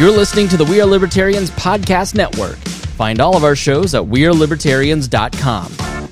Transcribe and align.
You're 0.00 0.10
listening 0.10 0.48
to 0.48 0.56
the 0.56 0.64
We 0.64 0.80
Are 0.80 0.86
Libertarians 0.86 1.50
Podcast 1.50 2.14
Network. 2.14 2.56
Find 2.96 3.20
all 3.20 3.36
of 3.36 3.44
our 3.44 3.54
shows 3.54 3.94
at 3.94 4.00
WeareLibertarians.com. 4.00 6.08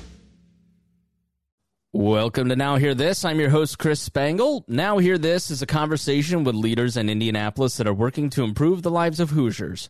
Welcome 1.91 2.49
to 2.49 2.55
Now 2.55 2.75
Hear 2.75 2.93
This. 2.93 3.25
I'm 3.25 3.39
your 3.39 3.49
host, 3.49 3.79
Chris 3.79 3.99
Spangle. 3.99 4.63
Now 4.67 4.99
Hear 4.99 5.17
This 5.17 5.49
is 5.49 5.63
a 5.63 5.65
conversation 5.65 6.43
with 6.43 6.53
leaders 6.53 6.97
in 6.97 7.09
Indianapolis 7.09 7.77
that 7.77 7.87
are 7.87 7.93
working 7.95 8.29
to 8.29 8.43
improve 8.43 8.83
the 8.83 8.91
lives 8.91 9.19
of 9.19 9.31
Hoosiers. 9.31 9.89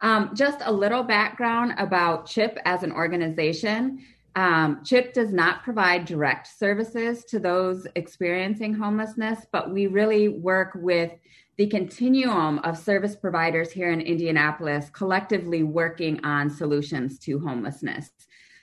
Um, 0.00 0.30
just 0.34 0.60
a 0.64 0.72
little 0.72 1.02
background 1.02 1.74
about 1.78 2.26
CHIP 2.26 2.58
as 2.64 2.82
an 2.82 2.92
organization. 2.92 4.04
Um, 4.36 4.84
CHIP 4.84 5.12
does 5.14 5.32
not 5.32 5.64
provide 5.64 6.04
direct 6.04 6.46
services 6.46 7.24
to 7.24 7.40
those 7.40 7.86
experiencing 7.96 8.74
homelessness, 8.74 9.46
but 9.50 9.72
we 9.72 9.88
really 9.88 10.28
work 10.28 10.72
with 10.76 11.10
the 11.56 11.66
continuum 11.66 12.60
of 12.60 12.78
service 12.78 13.16
providers 13.16 13.72
here 13.72 13.90
in 13.90 14.00
Indianapolis, 14.00 14.90
collectively 14.90 15.64
working 15.64 16.24
on 16.24 16.48
solutions 16.48 17.18
to 17.18 17.40
homelessness. 17.40 18.10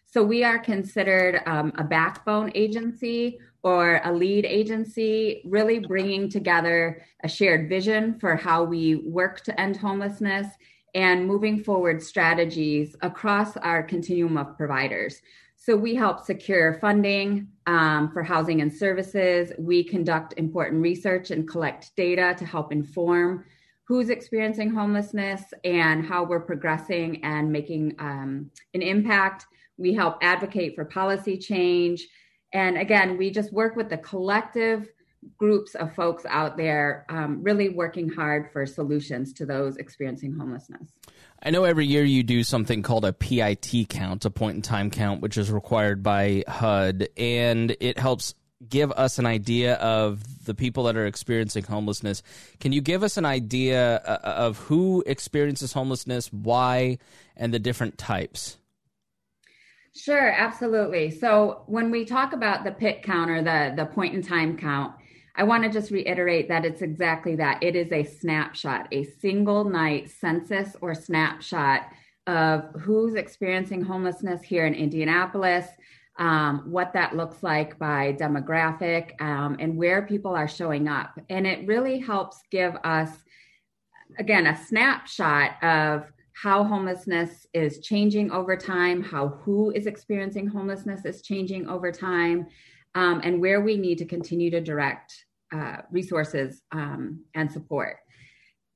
So 0.06 0.24
we 0.24 0.46
are 0.46 0.58
considered 0.58 1.42
um, 1.46 1.74
a 1.78 1.84
backbone 1.84 2.54
agency 2.56 3.38
or 3.64 4.00
a 4.06 4.14
lead 4.14 4.46
agency, 4.46 5.42
really 5.44 5.80
bringing 5.80 6.30
together 6.30 7.04
a 7.22 7.28
shared 7.28 7.68
vision 7.68 8.18
for 8.20 8.38
how 8.38 8.64
we 8.64 8.96
work 8.96 9.42
to 9.42 9.60
end 9.60 9.76
homelessness 9.76 10.48
and 10.96 11.28
moving 11.28 11.62
forward 11.62 12.02
strategies 12.02 12.96
across 13.02 13.58
our 13.58 13.84
continuum 13.84 14.38
of 14.38 14.58
providers. 14.58 15.22
So 15.58 15.76
we 15.76 15.94
help 15.94 16.26
secure 16.26 16.80
funding 16.80 17.50
um, 17.68 18.12
for 18.12 18.24
housing 18.24 18.62
and 18.62 18.72
services. 18.72 19.52
We 19.58 19.84
conduct 19.84 20.34
important 20.38 20.82
research 20.82 21.32
and 21.32 21.48
collect 21.48 21.96
data 21.96 22.34
to 22.38 22.46
help 22.46 22.72
inform 22.72 23.46
who's 23.84 24.10
experiencing 24.10 24.70
homelessness 24.70 25.44
and 25.64 26.06
how 26.06 26.24
we're 26.24 26.40
progressing 26.40 27.24
and 27.24 27.52
making 27.52 27.96
um, 28.00 28.50
an 28.74 28.82
impact. 28.82 29.46
We 29.78 29.94
help 29.94 30.18
advocate 30.22 30.76
for 30.76 30.86
policy 30.86 31.38
change. 31.38 32.08
And 32.54 32.78
again, 32.78 33.18
we 33.18 33.30
just 33.30 33.52
work 33.52 33.76
with 33.76 33.90
the 33.90 33.98
collective 33.98 34.90
groups 35.38 35.76
of 35.76 35.94
folks 35.96 36.26
out 36.30 36.58
there 36.58 37.06
um, 37.10 37.42
really 37.44 37.70
working 37.70 38.10
hard 38.10 38.52
for 38.52 38.66
solutions 38.66 39.34
to 39.34 39.46
those 39.46 39.78
experiencing 39.78 40.36
homelessness. 40.38 40.92
I 41.44 41.52
know 41.52 41.64
every 41.64 41.86
year 41.86 42.04
you 42.04 42.24
do 42.24 42.44
something 42.44 42.82
called 42.82 43.06
a 43.06 43.14
PIT 43.14 43.90
count, 43.90 44.26
a 44.26 44.30
point 44.30 44.56
in 44.56 44.62
time 44.62 44.90
count, 44.90 45.22
which 45.22 45.38
is 45.38 45.52
required 45.52 46.02
by 46.02 46.44
HUD, 46.48 47.10
and 47.18 47.76
it 47.80 48.00
helps 48.00 48.34
give 48.68 48.92
us 48.94 49.20
an 49.20 49.26
idea 49.26 49.76
of 49.76 50.46
the 50.46 50.56
people 50.56 50.84
that 50.86 50.96
are 50.96 51.06
experiencing 51.06 51.64
homelessness. 51.64 52.24
Can 52.60 52.72
you 52.72 52.82
give 52.82 53.04
us 53.04 53.18
an 53.18 53.26
idea 53.26 53.98
uh, 53.98 54.20
of 54.24 54.58
who 54.58 55.04
experiences 55.06 55.74
homelessness, 55.74 56.32
why, 56.32 56.98
and 57.36 57.54
the 57.54 57.60
different 57.60 57.98
types? 57.98 58.58
Sure, 59.96 60.30
absolutely. 60.30 61.10
So 61.10 61.64
when 61.68 61.90
we 61.90 62.04
talk 62.06 62.34
about 62.34 62.64
the 62.66 62.72
pit 62.72 63.02
count 63.04 63.30
or 63.30 63.42
the 63.42 63.74
the 63.76 63.86
point 63.86 64.14
in 64.14 64.22
time 64.22 64.58
count, 64.58 64.94
I 65.38 65.44
want 65.44 65.64
to 65.64 65.70
just 65.70 65.92
reiterate 65.92 66.48
that 66.48 66.64
it's 66.66 66.82
exactly 66.82 67.36
that. 67.36 67.62
It 67.62 67.76
is 67.76 67.92
a 67.92 68.04
snapshot, 68.04 68.88
a 68.92 69.04
single 69.04 69.66
night 69.66 70.10
census 70.10 70.76
or 70.82 70.96
snapshot 70.96 71.88
of 72.28 72.70
who's 72.80 73.16
experiencing 73.16 73.82
homelessness 73.82 74.42
here 74.42 74.66
in 74.66 74.74
Indianapolis, 74.74 75.68
um, 76.18 76.72
what 76.72 76.94
that 76.94 77.16
looks 77.16 77.44
like 77.44 77.78
by 77.78 78.14
demographic, 78.14 79.22
um, 79.22 79.58
and 79.60 79.78
where 79.78 80.04
people 80.04 80.34
are 80.34 80.48
showing 80.48 80.88
up. 80.88 81.20
And 81.30 81.46
it 81.46 81.68
really 81.68 82.00
helps 82.00 82.42
give 82.50 82.76
us, 82.86 83.12
again, 84.18 84.48
a 84.48 84.58
snapshot 84.66 85.62
of 85.62 86.12
how 86.32 86.64
homelessness 86.64 87.46
is 87.54 87.80
changing 87.80 88.32
over 88.32 88.56
time, 88.56 89.04
how 89.04 89.28
who 89.28 89.72
is 89.72 89.86
experiencing 89.86 90.48
homelessness 90.48 91.04
is 91.06 91.22
changing 91.22 91.68
over 91.68 91.92
time 91.92 92.48
um, 92.96 93.22
and 93.24 93.40
where 93.40 93.62
we 93.62 93.78
need 93.78 93.98
to 94.00 94.06
continue 94.06 94.50
to 94.50 94.62
direct 94.62 95.25
uh, 95.54 95.78
resources 95.92 96.62
um, 96.72 97.24
and 97.34 97.52
support. 97.52 97.98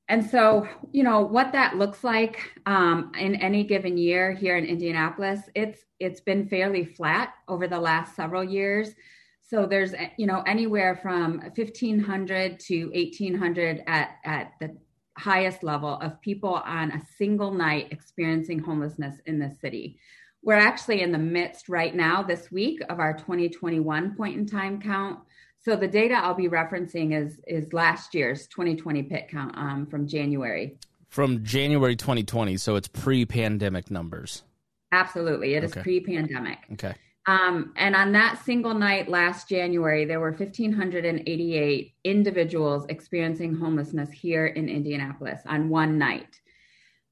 And 0.09 0.28
so, 0.28 0.68
you 0.91 1.03
know, 1.03 1.22
what 1.22 1.52
that 1.52 1.78
looks 1.78 2.03
like 2.03 2.52
um, 2.66 3.12
in 3.18 3.35
any 3.35 3.63
given 3.63 3.96
year 3.96 4.34
here 4.34 4.57
in 4.57 4.66
Indianapolis, 4.66 5.41
it's 5.56 5.85
it's 6.00 6.19
been 6.19 6.47
fairly 6.47 6.84
flat 6.84 7.34
over 7.47 7.68
the 7.68 7.80
last 7.80 8.16
several 8.16 8.44
years. 8.44 8.96
So 9.41 9.68
there's 9.68 9.94
you 10.18 10.25
know 10.25 10.41
anywhere 10.47 10.96
from 10.96 11.40
1,500 11.56 12.59
to 12.59 12.86
1,800 12.86 13.84
at 13.86 14.09
at 14.25 14.53
the 14.59 14.75
highest 15.19 15.63
level 15.63 15.96
of 16.01 16.19
people 16.22 16.56
on 16.56 16.91
a 16.91 17.01
single 17.18 17.51
night 17.51 17.90
experiencing 17.91 18.59
homelessness 18.59 19.16
in 19.25 19.38
the 19.38 19.51
city. 19.62 20.00
We're 20.41 20.53
actually 20.53 21.01
in 21.01 21.12
the 21.12 21.18
midst 21.18 21.68
right 21.68 21.94
now 21.94 22.24
this 22.24 22.51
week 22.51 22.81
of 22.90 23.00
our 23.00 23.13
2021 23.13 24.16
point 24.16 24.38
in 24.38 24.46
time 24.46 24.81
count. 24.81 25.19
So 25.62 25.75
the 25.75 25.88
data 25.88 26.16
I'll 26.16 26.34
be 26.34 26.47
referencing 26.47 27.14
is 27.14 27.40
is 27.47 27.74
last 27.74 28.16
year's 28.16 28.47
2020 28.47 29.03
pit 29.03 29.28
count 29.30 29.58
um, 29.58 29.86
from 29.86 30.08
January. 30.08 30.78
From 31.09 31.44
January 31.44 31.96
2020, 31.96 32.56
so 32.58 32.75
it's 32.75 32.88
pre-pandemic 32.88 33.90
numbers. 33.90 34.44
Absolutely, 34.92 35.56
it 35.56 35.64
okay. 35.64 35.80
is 35.80 35.84
pre-pandemic. 35.84 36.59
Okay. 36.74 36.94
Um, 37.25 37.74
and 37.75 37.96
on 37.96 38.12
that 38.14 38.44
single 38.44 38.74
night 38.74 39.09
last 39.09 39.50
January, 39.50 40.06
there 40.06 40.19
were 40.19 40.31
1,588 40.31 41.94
individuals 42.03 42.86
experiencing 42.90 43.56
homelessness 43.56 44.09
here 44.12 44.48
in 44.48 44.69
Indianapolis 44.69 45.42
on 45.46 45.69
one 45.69 45.98
night. 45.98 46.40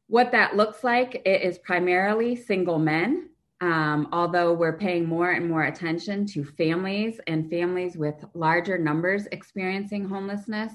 What 0.08 0.32
that 0.32 0.56
looks 0.56 0.84
like 0.84 1.22
it 1.26 1.42
is 1.42 1.58
primarily 1.58 2.36
single 2.36 2.80
men, 2.80 3.30
um, 3.62 4.08
although 4.12 4.54
we're 4.54 4.78
paying 4.78 5.06
more 5.06 5.32
and 5.32 5.50
more 5.50 5.64
attention 5.64 6.26
to 6.28 6.44
families 6.44 7.20
and 7.28 7.50
families 7.50 7.98
with 7.98 8.16
larger 8.34 8.78
numbers 8.78 9.28
experiencing 9.32 10.08
homelessness. 10.08 10.74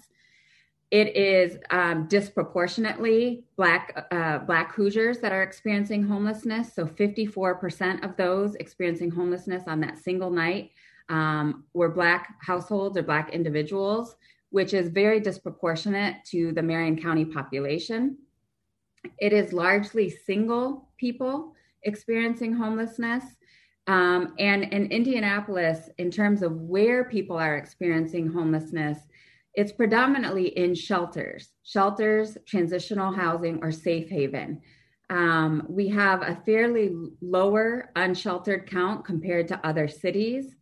It 0.91 1.17
is 1.17 1.57
um, 1.71 2.07
disproportionately 2.09 3.45
black 3.57 4.07
uh, 4.11 4.39
black 4.39 4.75
Hoosiers 4.75 5.21
that 5.21 5.33
are 5.33 5.43
experiencing 5.43 6.03
homelessness. 6.03 6.75
So 6.75 6.85
54% 6.85 8.05
of 8.05 8.17
those 8.17 8.57
experiencing 8.57 9.11
homelessness 9.11 9.63
on 9.67 9.81
that 9.81 9.99
single 9.99 10.31
night 10.31 10.73
um, 11.09 11.65
were 11.73 11.89
black 11.89 12.35
households 12.43 12.99
or 12.99 13.03
black 13.05 13.31
individuals, 13.31 14.17
which 14.51 14.75
is 14.75 14.89
very 14.89 15.21
disproportionate 15.21 16.17
to 16.27 16.53
the 16.53 16.63
Marion 16.63 17.01
County 17.01 17.25
population. 17.25 18.19
It 19.19 19.33
is 19.33 19.53
largely 19.53 20.11
single 20.11 20.91
people 20.99 21.55
experiencing 21.85 22.53
homelessness. 22.53 23.25
Um, 23.87 24.35
and 24.39 24.65
in 24.65 24.87
Indianapolis, 24.87 25.91
in 25.99 26.11
terms 26.11 26.43
of 26.43 26.53
where 26.53 27.05
people 27.05 27.37
are 27.37 27.57
experiencing 27.57 28.33
homelessness, 28.33 28.99
it's 29.55 29.73
predominantly 29.73 30.57
in 30.57 30.75
shelters, 30.75 31.51
shelters, 31.63 32.39
transitional 32.47 33.13
housing, 33.13 33.63
or 33.63 33.71
safe 33.71 34.09
haven. 34.09 34.61
Um, 35.11 35.67
we 35.69 35.89
have 35.89 36.23
a 36.23 36.41
fairly 36.47 36.93
lower 37.21 37.91
unsheltered 37.97 38.71
count 38.71 39.05
compared 39.05 39.49
to 39.49 39.67
other 39.67 39.89
cities. 39.89 40.55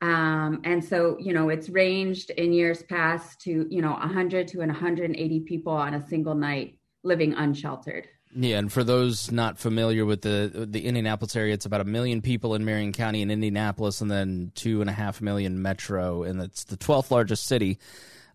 Um, 0.00 0.60
and 0.64 0.84
so, 0.84 1.16
you 1.18 1.32
know, 1.32 1.48
it's 1.48 1.68
ranged 1.70 2.30
in 2.30 2.52
years 2.52 2.82
past 2.84 3.40
to, 3.40 3.66
you 3.68 3.82
know, 3.82 3.92
100 3.92 4.46
to 4.48 4.58
180 4.58 5.40
people 5.40 5.72
on 5.72 5.94
a 5.94 6.06
single 6.06 6.34
night 6.34 6.78
living 7.02 7.34
unsheltered. 7.34 8.06
Yeah, 8.38 8.58
and 8.58 8.70
for 8.70 8.84
those 8.84 9.32
not 9.32 9.58
familiar 9.58 10.04
with 10.04 10.20
the 10.20 10.66
the 10.70 10.84
Indianapolis 10.84 11.34
area, 11.34 11.54
it's 11.54 11.64
about 11.64 11.80
a 11.80 11.84
million 11.84 12.20
people 12.20 12.54
in 12.54 12.66
Marion 12.66 12.92
County 12.92 13.22
in 13.22 13.30
Indianapolis, 13.30 14.02
and 14.02 14.10
then 14.10 14.52
two 14.54 14.82
and 14.82 14.90
a 14.90 14.92
half 14.92 15.22
million 15.22 15.62
metro, 15.62 16.22
and 16.22 16.42
it's 16.42 16.64
the 16.64 16.76
twelfth 16.76 17.10
largest 17.10 17.46
city. 17.46 17.78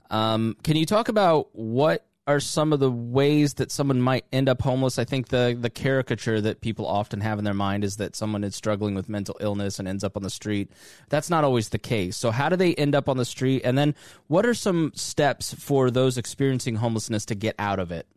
Um, 0.10 0.58
can 0.64 0.76
you 0.76 0.88
talk 0.88 1.08
about 1.08 1.50
what 1.56 2.08
are 2.26 2.40
some 2.40 2.74
of 2.74 2.80
the 2.80 2.90
ways 2.90 3.56
that 3.56 3.72
someone 3.72 4.02
might 4.02 4.26
end 4.34 4.50
up 4.50 4.64
homeless? 4.64 4.98
I 4.98 5.06
think 5.06 5.28
the 5.28 5.56
the 5.60 5.70
caricature 5.70 6.42
that 6.42 6.62
people 6.62 6.88
often 6.88 7.22
have 7.22 7.38
in 7.38 7.46
their 7.46 7.54
mind 7.54 7.84
is 7.84 7.98
that 7.98 8.16
someone 8.16 8.44
is 8.44 8.56
struggling 8.56 8.96
with 8.96 9.08
mental 9.08 9.38
illness 9.40 9.78
and 9.78 9.88
ends 9.88 10.04
up 10.04 10.18
on 10.18 10.24
the 10.24 10.32
street. 10.32 10.72
That's 11.10 11.30
not 11.30 11.44
always 11.44 11.70
the 11.70 11.78
case. 11.78 12.18
So 12.18 12.32
how 12.32 12.50
do 12.50 12.56
they 12.56 12.74
end 12.74 12.96
up 12.96 13.08
on 13.08 13.18
the 13.18 13.26
street? 13.26 13.62
And 13.64 13.78
then 13.78 13.94
what 14.26 14.48
are 14.48 14.56
some 14.56 14.94
steps 14.96 15.54
for 15.54 15.92
those 15.92 16.18
experiencing 16.18 16.78
homelessness 16.78 17.26
to 17.26 17.36
get 17.36 17.54
out 17.60 17.78
of 17.78 17.92
it? 17.92 18.08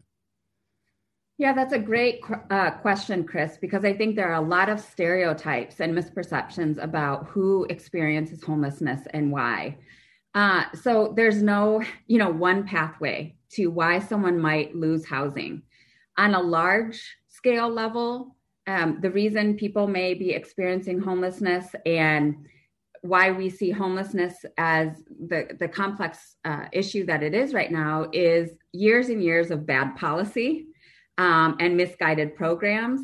Yeah, 1.37 1.53
that's 1.53 1.73
a 1.73 1.79
great 1.81 2.21
uh, 2.51 2.71
question, 2.73 3.25
Chris, 3.25 3.59
because 3.61 3.85
I 3.85 3.93
think 3.93 4.15
there 4.15 4.29
are 4.29 4.43
a 4.43 4.47
lot 4.47 4.69
of 4.69 4.79
stereotypes 4.79 5.81
and 5.81 5.97
misperceptions 5.97 6.81
about 6.81 7.27
who 7.27 7.67
experiences 7.69 8.43
homelessness 8.45 9.01
and 9.11 9.33
why. 9.33 9.79
Uh, 10.37 10.65
so 10.75 11.13
there's 11.17 11.43
no, 11.43 11.83
you 12.07 12.19
know, 12.19 12.31
one 12.31 12.65
pathway 12.65 13.35
to 13.51 13.67
why 13.67 13.99
someone 13.99 14.39
might 14.39 14.77
lose 14.77 15.05
housing. 15.05 15.63
On 16.17 16.35
a 16.35 16.41
large 16.41 17.17
scale 17.27 17.69
level, 17.69 18.37
um, 18.69 19.01
the 19.01 19.11
reason 19.11 19.57
people 19.57 19.89
may 19.89 20.15
be 20.15 20.31
experiencing 20.31 21.01
homelessness 21.01 21.75
and 21.85 22.47
why 23.03 23.33
we 23.33 23.51
see 23.51 23.71
homelessness 23.71 24.45
as 24.57 25.03
the, 25.29 25.49
the 25.59 25.69
complex 25.69 26.37
uh, 26.45 26.67
issue 26.73 27.05
that 27.07 27.25
it 27.25 27.35
is 27.35 27.53
right 27.53 27.73
now 27.73 28.09
is 28.13 28.53
years 28.73 29.09
and 29.09 29.23
years 29.23 29.51
of 29.51 29.67
bad 29.67 29.97
policy 29.97 30.69
um, 31.19 31.57
and 31.61 31.77
misguided 31.77 32.35
programs. 32.35 33.01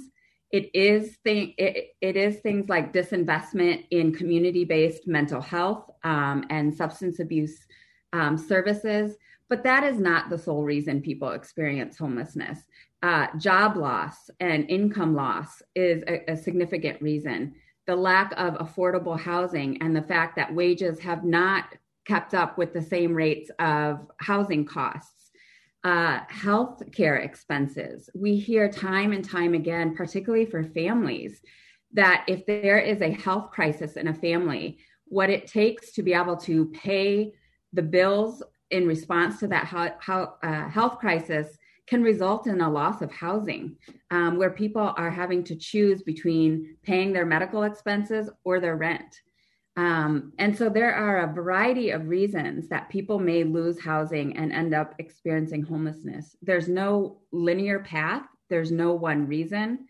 It 0.51 0.71
is 0.75 1.17
thing, 1.23 1.55
it, 1.59 1.95
it 2.01 2.17
is 2.17 2.41
things 2.41 2.69
like 2.69 2.93
disinvestment 2.93 3.85
in 3.91 4.13
community-based 4.13 5.07
mental 5.07 5.41
health 5.41 5.89
um, 6.03 6.45
and 6.51 6.75
substance 6.75 7.21
abuse 7.21 7.67
um, 8.13 8.37
services, 8.37 9.17
but 9.49 9.63
that 9.63 9.85
is 9.85 9.99
not 9.99 10.29
the 10.29 10.39
sole 10.39 10.65
reason 10.65 11.03
people 11.03 11.31
experience 11.31 11.97
homelessness. 11.97 12.59
Uh, 13.03 13.29
job 13.39 13.77
loss 13.77 14.29
and 14.41 14.69
income 14.69 15.15
loss 15.15 15.63
is 15.75 16.03
a, 16.09 16.33
a 16.33 16.37
significant 16.37 17.01
reason. 17.01 17.55
The 17.87 17.97
lack 17.97 18.33
of 18.37 18.55
affordable 18.55 19.19
housing 19.19 19.81
and 19.81 19.95
the 19.95 20.03
fact 20.03 20.37
that 20.37 20.53
wages 20.53 20.99
have 21.01 21.25
not 21.25 21.77
kept 22.07 22.35
up 22.35 22.59
with 22.59 22.73
the 22.73 22.83
same 22.83 23.15
rates 23.15 23.51
of 23.61 24.07
housing 24.19 24.65
costs 24.65 25.20
uh, 25.85 26.21
health 26.29 26.83
care 26.93 27.17
expenses. 27.17 28.11
We 28.15 28.37
hear 28.37 28.71
time 28.71 29.13
and 29.13 29.25
time 29.25 29.55
again, 29.55 29.95
particularly 29.95 30.47
for 30.47 30.63
families, 30.63 31.41
that 31.93 32.25
if 32.29 32.45
there 32.47 32.79
is 32.79 33.01
a 33.01 33.11
health 33.11 33.51
crisis 33.51 33.97
in 33.97 34.09
a 34.09 34.15
family, 34.15 34.79
what 35.07 35.31
it 35.31 35.47
takes 35.47 35.93
to 35.93 36.03
be 36.03 36.15
able 36.15 36.37
to 36.37 36.67
pay 36.67 37.33
the 37.73 37.83
bills 37.83 38.43
in 38.71 38.87
response 38.87 39.41
to 39.41 39.49
that 39.49 39.67
ho- 39.67 39.97
ho- 40.05 40.35
uh, 40.43 40.69
health 40.69 40.99
crisis 40.99 41.57
can 41.87 42.03
result 42.03 42.47
in 42.47 42.61
a 42.61 42.71
loss 42.71 43.03
of 43.03 43.11
housing 43.11 43.77
um, 44.13 44.37
where 44.37 44.51
people 44.51 44.95
are 44.97 45.11
having 45.11 45.43
to 45.43 45.57
choose 45.57 46.03
between 46.03 46.77
paying 46.85 47.13
their 47.13 47.27
medical 47.27 47.65
expenses 47.65 48.31
or 48.45 48.61
their 48.61 48.77
rent. 48.77 49.21
Um, 49.81 50.35
and 50.37 50.55
so 50.55 50.69
there 50.69 50.95
are 50.95 51.21
a 51.21 51.33
variety 51.33 51.89
of 51.89 52.07
reasons 52.09 52.69
that 52.69 52.91
people 52.91 53.19
may 53.19 53.45
lose 53.45 53.81
housing 53.81 54.37
and 54.37 54.53
end 54.53 54.75
up 54.75 54.95
experiencing 54.99 55.63
homelessness. 55.63 56.37
There's 56.43 56.69
no 56.69 57.23
linear 57.33 57.79
path, 57.79 58.27
there's 58.51 58.71
no 58.71 58.93
one 58.93 59.27
reason. 59.27 59.87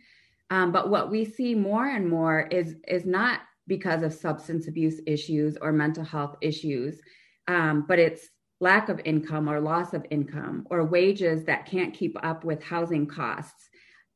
Um, 0.49 0.71
but 0.71 0.91
what 0.91 1.11
we 1.11 1.25
see 1.25 1.57
more 1.57 1.89
and 1.89 2.09
more 2.09 2.43
is, 2.53 2.77
is 2.87 3.05
not 3.05 3.41
because 3.67 4.05
of 4.05 4.15
substance 4.15 4.69
abuse 4.69 5.01
issues 5.09 5.57
or 5.61 5.73
mental 5.73 6.05
health 6.05 6.37
issues, 6.41 7.01
um, 7.49 7.85
but 7.89 7.99
it's 7.99 8.29
lack 8.61 8.91
of 8.91 9.01
income 9.05 9.51
or 9.51 9.59
loss 9.59 9.93
of 9.93 10.07
income 10.13 10.69
or 10.71 10.85
wages 10.85 11.43
that 11.47 11.67
can't 11.67 11.95
keep 11.95 12.17
up 12.23 12.45
with 12.45 12.63
housing 12.63 13.09
costs, 13.09 13.69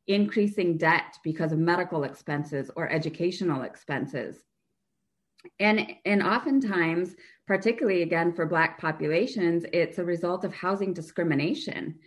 increasing 0.07 0.77
debt 0.77 1.19
because 1.25 1.51
of 1.51 1.59
medical 1.59 2.05
expenses 2.05 2.71
or 2.77 2.89
educational 2.93 3.63
expenses 3.63 4.45
and 5.61 5.95
and 6.05 6.23
oftentimes 6.23 7.15
particularly 7.47 8.03
again 8.03 8.33
for 8.33 8.47
black 8.47 8.81
populations 8.81 9.65
it's 9.73 9.99
a 9.99 10.05
result 10.05 10.45
of 10.45 10.55
housing 10.55 10.93
discrimination. 10.93 11.99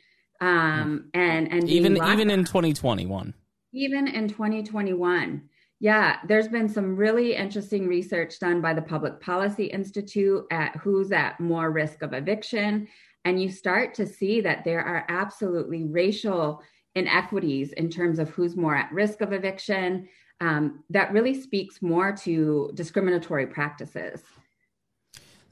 Um 0.42 1.10
and 1.14 1.52
and 1.52 1.70
even 1.70 1.98
even 1.98 2.30
in 2.30 2.44
2021 2.44 3.34
even 3.74 4.08
in 4.08 4.28
2021 4.28 5.42
yeah 5.80 6.18
there's 6.28 6.48
been 6.48 6.70
some 6.70 6.96
really 6.96 7.36
interesting 7.36 7.88
research 7.88 8.40
done 8.40 8.62
by 8.62 8.74
the 8.74 8.82
public 8.82 9.20
policy 9.20 9.66
institute 9.66 10.46
at 10.52 10.76
who's 10.78 11.12
at 11.12 11.40
more 11.40 11.72
risk 11.72 12.02
of 12.02 12.14
eviction. 12.14 12.88
And 13.26 13.42
you 13.42 13.50
start 13.50 13.94
to 13.96 14.06
see 14.06 14.40
that 14.42 14.64
there 14.64 14.82
are 14.82 15.06
absolutely 15.10 15.84
racial 15.84 16.64
inequities 16.96 17.74
in 17.74 17.90
terms 17.90 18.20
of 18.20 18.30
who's 18.30 18.56
more 18.56 18.76
at 18.76 18.92
risk 18.92 19.22
of 19.22 19.34
eviction 19.34 20.08
um, 20.40 20.84
that 20.90 21.12
really 21.12 21.40
speaks 21.40 21.82
more 21.82 22.12
to 22.24 22.72
discriminatory 22.74 23.48
practices. 23.48 24.22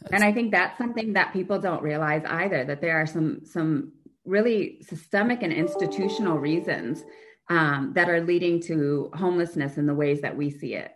That's... 0.02 0.14
And 0.14 0.24
I 0.24 0.32
think 0.32 0.52
that's 0.52 0.78
something 0.78 1.14
that 1.14 1.34
people 1.34 1.60
don't 1.60 1.82
realize 1.82 2.24
either 2.26 2.64
that 2.66 2.82
there 2.82 2.98
are 2.98 3.08
some 3.08 3.46
some 3.46 3.94
really 4.26 4.82
systemic 4.82 5.44
and 5.44 5.54
institutional 5.54 6.40
reasons 6.40 7.04
um, 7.50 7.94
that 7.94 8.10
are 8.10 8.22
leading 8.22 8.60
to 8.60 9.12
homelessness 9.14 9.78
in 9.78 9.86
the 9.86 9.94
ways 9.94 10.22
that 10.22 10.36
we 10.36 10.50
see 10.50 10.74
it. 10.74 10.92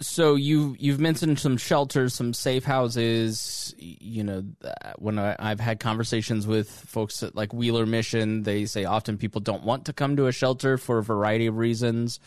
So 0.00 0.36
you 0.36 0.74
you've 0.78 1.00
mentioned 1.00 1.38
some 1.38 1.58
shelters, 1.58 2.14
some 2.14 2.32
safe 2.32 2.64
houses. 2.64 3.74
You 3.78 4.24
know, 4.24 4.44
when 4.96 5.18
I, 5.18 5.36
have 5.38 5.60
had 5.60 5.80
conversations 5.80 6.46
with 6.46 6.70
folks 6.70 7.22
at 7.22 7.34
like 7.34 7.52
Wheeler 7.52 7.84
Mission, 7.84 8.44
they 8.44 8.64
say 8.64 8.86
often 8.86 9.18
people 9.18 9.42
don't 9.42 9.64
want 9.64 9.84
to 9.84 9.92
come 9.92 10.16
to 10.16 10.28
a 10.28 10.32
shelter 10.32 10.78
for 10.78 10.96
a 10.96 11.02
variety 11.02 11.46
of 11.46 11.58
reasons 11.58 12.20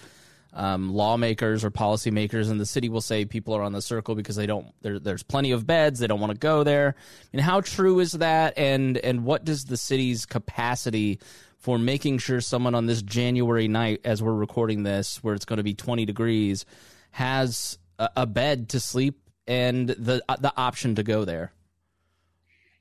um, 0.53 0.91
lawmakers 0.91 1.63
or 1.63 1.71
policymakers 1.71 2.49
in 2.49 2.57
the 2.57 2.65
city 2.65 2.89
will 2.89 3.01
say 3.01 3.25
people 3.25 3.53
are 3.53 3.61
on 3.61 3.71
the 3.71 3.81
circle 3.81 4.15
because 4.15 4.35
they 4.35 4.47
don't 4.47 4.67
there, 4.81 4.99
there's 4.99 5.23
plenty 5.23 5.51
of 5.51 5.67
beds 5.67 5.99
they 5.99 6.07
don't 6.07 6.19
want 6.19 6.31
to 6.31 6.37
go 6.37 6.63
there. 6.63 6.95
And 7.33 7.41
how 7.41 7.61
true 7.61 7.99
is 7.99 8.13
that? 8.13 8.57
And 8.57 8.97
and 8.97 9.25
what 9.25 9.45
does 9.45 9.65
the 9.65 9.77
city's 9.77 10.25
capacity 10.25 11.19
for 11.59 11.77
making 11.77 12.17
sure 12.17 12.41
someone 12.41 12.73
on 12.73 12.85
this 12.85 13.01
january 13.01 13.67
night 13.67 14.01
as 14.05 14.23
we're 14.23 14.33
recording 14.33 14.83
this 14.83 15.21
where 15.23 15.35
it's 15.35 15.45
going 15.45 15.57
to 15.57 15.63
be 15.63 15.73
20 15.73 16.05
degrees 16.05 16.65
has 17.11 17.77
a, 17.99 18.09
a 18.17 18.25
bed 18.25 18.69
to 18.69 18.79
sleep 18.79 19.19
and 19.45 19.89
the 19.89 20.23
the 20.39 20.53
option 20.55 20.95
to 20.95 21.03
go 21.03 21.25
there 21.25 21.51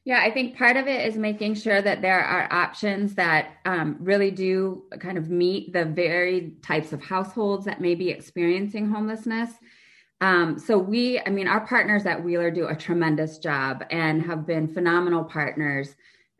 yeah, 0.08 0.22
I 0.22 0.31
think 0.31 0.56
part 0.56 0.78
of 0.78 0.87
it 0.87 1.06
is 1.06 1.19
making 1.19 1.55
sure 1.56 1.82
that 1.82 2.00
there 2.00 2.25
are 2.25 2.50
options 2.50 3.14
that 3.16 3.58
um, 3.66 3.99
really 4.00 4.31
do 4.31 4.84
kind 5.00 5.19
of 5.19 5.28
meet 5.28 5.75
the 5.75 5.84
varied 5.84 6.62
types 6.62 6.94
of 6.94 7.02
households 7.02 7.66
that 7.66 7.82
may 7.82 7.94
be 7.94 8.08
experiencing 8.08 8.88
homelessness. 8.88 9.50
Um, 10.22 10.58
so 10.58 10.79
we, 10.79 11.20
I 11.20 11.29
mean, 11.29 11.46
our 11.46 11.60
partners 11.60 12.06
at 12.06 12.24
Wheeler 12.24 12.50
do 12.50 12.69
a 12.69 12.74
tremendous 12.74 13.36
job 13.36 13.84
and 13.91 14.22
have 14.22 14.46
been 14.46 14.67
phenomenal 14.67 15.24
partners 15.24 15.94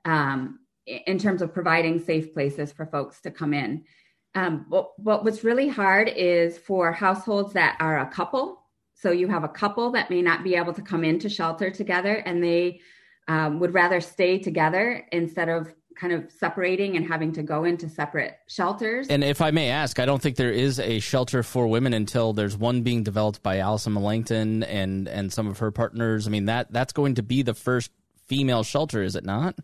um, 0.07 0.61
in 0.87 1.19
terms 1.19 1.43
of 1.43 1.53
providing 1.53 2.03
safe 2.03 2.33
places 2.33 2.73
for 2.73 2.87
folks 2.87 3.21
to 3.21 3.31
come 3.31 3.53
in. 3.53 3.85
Um, 4.35 4.65
but, 4.71 4.93
but 4.99 5.25
what's 5.27 5.45
really 5.45 5.69
hard 5.69 6.09
is 6.09 6.57
for 6.57 6.91
households 6.91 7.53
that 7.53 7.77
are 7.81 7.99
a 7.99 8.07
couple. 8.07 8.63
So 8.95 9.11
you 9.11 9.29
have 9.29 9.45
a 9.45 9.49
couple 9.49 9.91
that 9.91 10.09
may 10.09 10.23
not 10.23 10.43
be 10.43 10.55
able 10.55 10.73
to 10.73 10.81
come 10.81 11.05
into 11.05 11.29
shelter 11.29 11.71
together 11.71 12.15
and 12.15 12.43
they 12.43 12.81
um, 13.29 13.61
would 13.61 13.75
rather 13.75 14.01
stay 14.01 14.39
together 14.39 15.07
instead 15.13 15.49
of 15.49 15.73
kind 15.99 16.13
of 16.13 16.31
separating 16.31 16.97
and 16.97 17.07
having 17.07 17.33
to 17.33 17.43
go 17.43 17.65
into 17.65 17.89
separate 17.89 18.39
shelters. 18.47 19.09
And 19.09 19.25
if 19.25 19.43
I 19.43 19.51
may 19.51 19.69
ask, 19.71 19.99
I 19.99 20.07
don't 20.07 20.23
think 20.23 20.37
there 20.37 20.53
is 20.53 20.79
a 20.79 21.01
shelter 21.01 21.43
for 21.43 21.67
women 21.67 21.93
until 21.93 22.33
there's 22.33 22.57
one 22.57 22.83
being 22.83 23.03
developed 23.03 23.43
by 23.43 23.59
Allison 23.59 23.95
Mellangton 23.95 24.65
and 24.67 25.09
and 25.09 25.33
some 25.33 25.49
of 25.49 25.59
her 25.59 25.71
partners. 25.71 26.27
I 26.27 26.31
mean 26.31 26.47
that 26.47 26.73
that's 26.73 26.93
going 26.93 27.17
to 27.17 27.23
be 27.23 27.43
the 27.43 27.55
first 27.55 27.91
female 28.27 28.63
shelter, 28.63 29.03
is 29.03 29.17
it 29.17 29.25
not? 29.25 29.57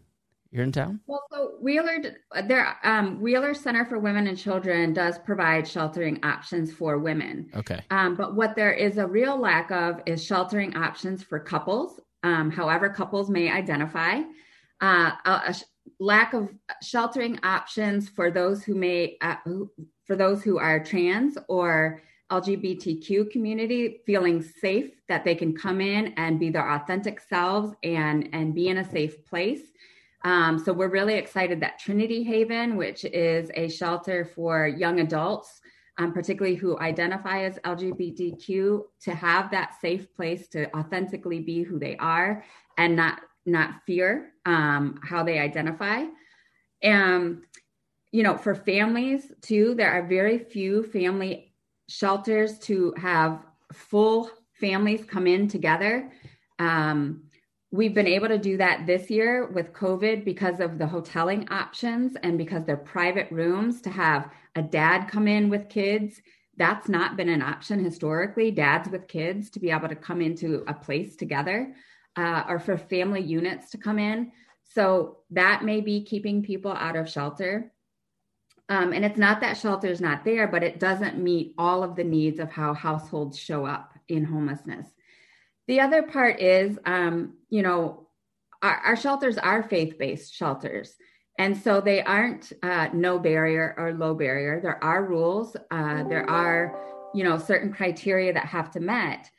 Here 0.50 0.62
in 0.62 0.70
town? 0.70 1.00
Well, 1.08 1.24
so 1.32 1.54
Wheeler, 1.60 1.98
there, 2.46 2.76
um, 2.84 3.20
Wheeler 3.20 3.54
Center 3.54 3.84
for 3.84 3.98
Women 3.98 4.28
and 4.28 4.38
Children 4.38 4.92
does 4.92 5.18
provide 5.18 5.66
sheltering 5.66 6.20
options 6.22 6.72
for 6.72 6.96
women. 6.96 7.50
Okay. 7.56 7.80
Um, 7.90 8.14
but 8.14 8.36
what 8.36 8.54
there 8.54 8.72
is 8.72 8.96
a 8.96 9.04
real 9.04 9.36
lack 9.36 9.72
of 9.72 10.00
is 10.06 10.22
sheltering 10.24 10.76
options 10.76 11.24
for 11.24 11.40
couples 11.40 11.98
um, 12.24 12.50
however 12.50 12.88
couples 12.88 13.30
may 13.30 13.50
identify, 13.50 14.22
uh, 14.80 15.12
a, 15.24 15.54
lack 16.00 16.32
of 16.32 16.48
sheltering 16.82 17.38
options 17.44 18.08
for 18.08 18.30
those 18.30 18.64
who 18.64 18.74
may, 18.74 19.16
uh, 19.20 19.36
for 20.04 20.16
those 20.16 20.42
who 20.42 20.58
are 20.58 20.82
trans 20.82 21.36
or 21.46 22.02
LGBTQ 22.32 23.30
community, 23.30 24.00
feeling 24.06 24.42
safe 24.42 24.92
that 25.08 25.24
they 25.24 25.34
can 25.34 25.54
come 25.54 25.80
in 25.80 26.14
and 26.16 26.40
be 26.40 26.48
their 26.48 26.68
authentic 26.68 27.20
selves 27.20 27.74
and 27.84 28.30
and 28.32 28.54
be 28.54 28.68
in 28.68 28.78
a 28.78 28.90
safe 28.90 29.24
place. 29.26 29.60
Um, 30.24 30.58
so 30.58 30.72
we're 30.72 30.88
really 30.88 31.14
excited 31.14 31.60
that 31.60 31.78
Trinity 31.78 32.22
Haven, 32.22 32.76
which 32.76 33.04
is 33.04 33.50
a 33.54 33.68
shelter 33.68 34.24
for 34.24 34.66
young 34.66 35.00
adults 35.00 35.60
um, 35.98 36.12
particularly 36.12 36.56
who 36.56 36.78
identify 36.78 37.44
as 37.44 37.58
LGBTQ, 37.58 38.82
to 39.02 39.14
have 39.14 39.50
that 39.50 39.80
safe 39.80 40.12
place 40.14 40.48
to 40.48 40.74
authentically 40.76 41.40
be 41.40 41.62
who 41.62 41.78
they 41.78 41.96
are 41.96 42.44
and 42.76 42.96
not 42.96 43.20
not 43.46 43.82
fear 43.86 44.32
um, 44.46 44.98
how 45.02 45.22
they 45.22 45.38
identify. 45.38 46.04
And, 46.82 47.42
you 48.10 48.22
know, 48.22 48.36
for 48.36 48.54
families 48.54 49.32
too, 49.42 49.74
there 49.74 49.90
are 49.90 50.06
very 50.06 50.38
few 50.38 50.82
family 50.82 51.52
shelters 51.88 52.58
to 52.60 52.94
have 52.96 53.44
full 53.72 54.30
families 54.54 55.04
come 55.04 55.26
in 55.26 55.48
together. 55.48 56.10
Um, 56.58 57.24
we've 57.74 57.92
been 57.92 58.06
able 58.06 58.28
to 58.28 58.38
do 58.38 58.56
that 58.56 58.86
this 58.86 59.10
year 59.10 59.46
with 59.46 59.72
COVID 59.72 60.24
because 60.24 60.60
of 60.60 60.78
the 60.78 60.84
hoteling 60.84 61.50
options 61.50 62.16
and 62.22 62.38
because 62.38 62.64
they're 62.64 62.76
private 62.76 63.28
rooms 63.32 63.80
to 63.80 63.90
have 63.90 64.30
a 64.54 64.62
dad 64.62 65.08
come 65.08 65.26
in 65.26 65.48
with 65.48 65.68
kids. 65.68 66.22
That's 66.56 66.88
not 66.88 67.16
been 67.16 67.28
an 67.28 67.42
option 67.42 67.82
historically, 67.82 68.52
dads 68.52 68.88
with 68.88 69.08
kids 69.08 69.50
to 69.50 69.58
be 69.58 69.72
able 69.72 69.88
to 69.88 69.96
come 69.96 70.20
into 70.22 70.62
a 70.68 70.74
place 70.74 71.16
together 71.16 71.74
uh, 72.16 72.44
or 72.48 72.60
for 72.60 72.78
family 72.78 73.22
units 73.22 73.70
to 73.70 73.78
come 73.78 73.98
in. 73.98 74.30
So 74.62 75.18
that 75.30 75.64
may 75.64 75.80
be 75.80 76.04
keeping 76.04 76.44
people 76.44 76.70
out 76.70 76.94
of 76.94 77.10
shelter. 77.10 77.72
Um, 78.68 78.92
and 78.92 79.04
it's 79.04 79.18
not 79.18 79.40
that 79.40 79.56
shelter 79.56 79.88
is 79.88 80.00
not 80.00 80.24
there, 80.24 80.46
but 80.46 80.62
it 80.62 80.78
doesn't 80.78 81.18
meet 81.18 81.54
all 81.58 81.82
of 81.82 81.96
the 81.96 82.04
needs 82.04 82.38
of 82.38 82.52
how 82.52 82.72
households 82.72 83.36
show 83.36 83.66
up 83.66 83.94
in 84.06 84.24
homelessness. 84.24 84.93
The 85.66 85.80
other 85.80 86.02
part 86.02 86.40
is, 86.40 86.78
um, 86.84 87.34
you 87.48 87.62
know, 87.62 88.08
our, 88.62 88.76
our 88.76 88.96
shelters 88.96 89.38
are 89.38 89.62
faith 89.62 89.98
based 89.98 90.34
shelters. 90.34 90.94
And 91.38 91.56
so 91.56 91.80
they 91.80 92.02
aren't 92.02 92.52
uh, 92.62 92.88
no 92.92 93.18
barrier 93.18 93.74
or 93.76 93.92
low 93.92 94.14
barrier. 94.14 94.60
There 94.60 94.82
are 94.82 95.04
rules. 95.04 95.56
Uh, 95.70 96.04
there 96.04 96.28
are, 96.30 96.80
you 97.12 97.24
know, 97.24 97.38
certain 97.38 97.72
criteria 97.72 98.32
that 98.32 98.46
have 98.46 98.70
to 98.72 98.80
met 98.80 99.30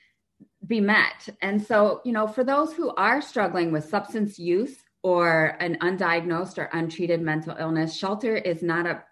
be 0.67 0.82
met. 0.82 1.29
And 1.41 1.62
so, 1.62 2.01
you 2.03 2.12
know, 2.12 2.27
for 2.27 2.44
those 2.44 2.74
who 2.74 2.94
are 2.96 3.22
struggling 3.22 3.72
with 3.72 3.88
substance 3.88 4.39
use 4.39 4.75
or 5.03 5.58
an 5.60 5.77
undiagnosed 5.82 6.58
or 6.58 6.70
untreated 6.74 7.22
mental 7.22 7.55
illness, 7.60 7.96
shelter 7.96 8.36
is 8.36 8.63
not 8.63 8.86
a 8.86 9.03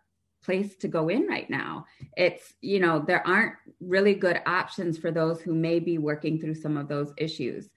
place 0.43 0.75
to 0.77 0.87
go 0.87 1.09
in 1.09 1.27
right 1.27 1.49
now. 1.49 1.85
It's, 2.17 2.53
you 2.61 2.79
know, 2.79 3.03
there 3.05 3.25
aren't 3.25 3.53
really 3.87 4.13
good 4.13 4.41
options 4.45 4.97
for 4.97 5.11
those 5.11 5.41
who 5.41 5.53
may 5.53 5.79
be 5.79 5.97
working 5.97 6.39
through 6.39 6.55
some 6.55 6.77
of 6.77 6.87
those 6.87 7.13
issues. 7.17 7.69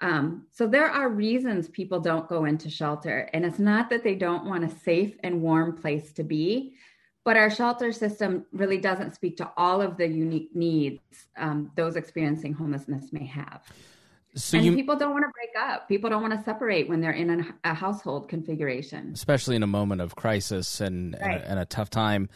Um, 0.00 0.46
so 0.52 0.66
there 0.66 0.88
are 0.88 1.08
reasons 1.08 1.68
people 1.68 2.00
don't 2.00 2.28
go 2.28 2.44
into 2.44 2.70
shelter. 2.70 3.28
And 3.32 3.44
it's 3.44 3.58
not 3.58 3.90
that 3.90 4.04
they 4.04 4.14
don't 4.14 4.44
want 4.44 4.64
a 4.64 4.68
safe 4.68 5.16
and 5.24 5.42
warm 5.42 5.76
place 5.76 6.12
to 6.14 6.22
be, 6.22 6.74
but 7.24 7.36
our 7.36 7.50
shelter 7.50 7.92
system 7.92 8.46
really 8.52 8.78
doesn't 8.78 9.14
speak 9.14 9.36
to 9.38 9.50
all 9.56 9.82
of 9.82 9.96
the 9.96 10.06
unique 10.06 10.50
needs 10.54 11.02
um, 11.36 11.70
those 11.74 11.96
experiencing 11.96 12.52
homelessness 12.52 13.12
may 13.12 13.26
have. 13.26 13.62
So 14.34 14.56
and 14.56 14.66
you, 14.66 14.74
people 14.74 14.94
don't 14.94 15.12
want 15.12 15.24
to 15.24 15.32
break 15.32 15.50
up. 15.58 15.88
People 15.88 16.10
don't 16.10 16.22
want 16.22 16.38
to 16.38 16.44
separate 16.44 16.88
when 16.88 17.00
they're 17.00 17.10
in 17.10 17.40
a, 17.64 17.70
a 17.70 17.74
household 17.74 18.28
configuration, 18.28 19.10
especially 19.12 19.56
in 19.56 19.62
a 19.62 19.66
moment 19.66 20.00
of 20.00 20.14
crisis 20.14 20.80
and, 20.80 21.16
right. 21.20 21.32
and, 21.32 21.42
a, 21.42 21.50
and, 21.50 21.60
a, 21.60 21.64
tough 21.64 21.90
time. 21.90 22.28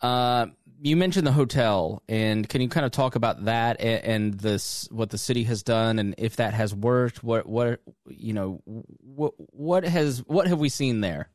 Uh, 0.00 0.46
you 0.82 0.96
mentioned 0.96 1.26
the 1.26 1.32
hotel, 1.32 2.02
and 2.08 2.48
can 2.48 2.60
you 2.60 2.68
kind 2.68 2.86
of 2.86 2.92
talk 2.92 3.14
about 3.14 3.44
that 3.44 3.80
and, 3.80 4.04
and, 4.04 4.34
this, 4.34 4.88
what 4.90 5.10
the 5.10 5.18
city 5.18 5.44
has 5.44 5.62
done, 5.62 5.98
and 5.98 6.14
if 6.16 6.36
that 6.36 6.54
has 6.54 6.74
worked? 6.74 7.22
What, 7.22 7.46
what, 7.46 7.80
you 8.08 8.32
know, 8.32 8.62
what, 8.64 9.34
what 9.36 9.84
has, 9.84 10.20
what 10.26 10.46
have 10.46 10.58
we 10.58 10.68
seen 10.68 11.00
there? 11.00 11.28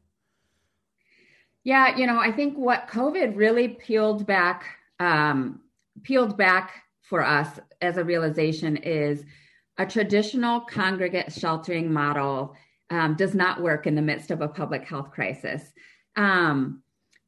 Yeah, 1.64 1.96
you 1.96 2.08
know, 2.08 2.20
I 2.20 2.32
think 2.32 2.58
what 2.58 2.88
COVID 2.88 3.36
really 3.36 3.70
peeled 3.70 4.26
back, 4.26 4.66
um, 5.00 5.62
peeled 6.04 6.38
back 6.38 6.84
for 7.02 7.24
us 7.24 7.60
as 7.82 7.98
a 7.98 8.04
realization 8.04 8.78
is 8.78 9.24
a 9.78 9.86
traditional 9.86 10.62
congregate 10.62 11.32
sheltering 11.32 11.92
model 11.92 12.56
um, 12.90 13.16
does 13.16 13.36
not 13.36 13.62
work 13.62 13.88
in 13.88 13.96
the 13.96 14.02
midst 14.02 14.32
of 14.32 14.42
a 14.42 14.48
public 14.48 14.86
health 14.86 15.12
crisis. 15.12 15.62
Um, 16.16 16.82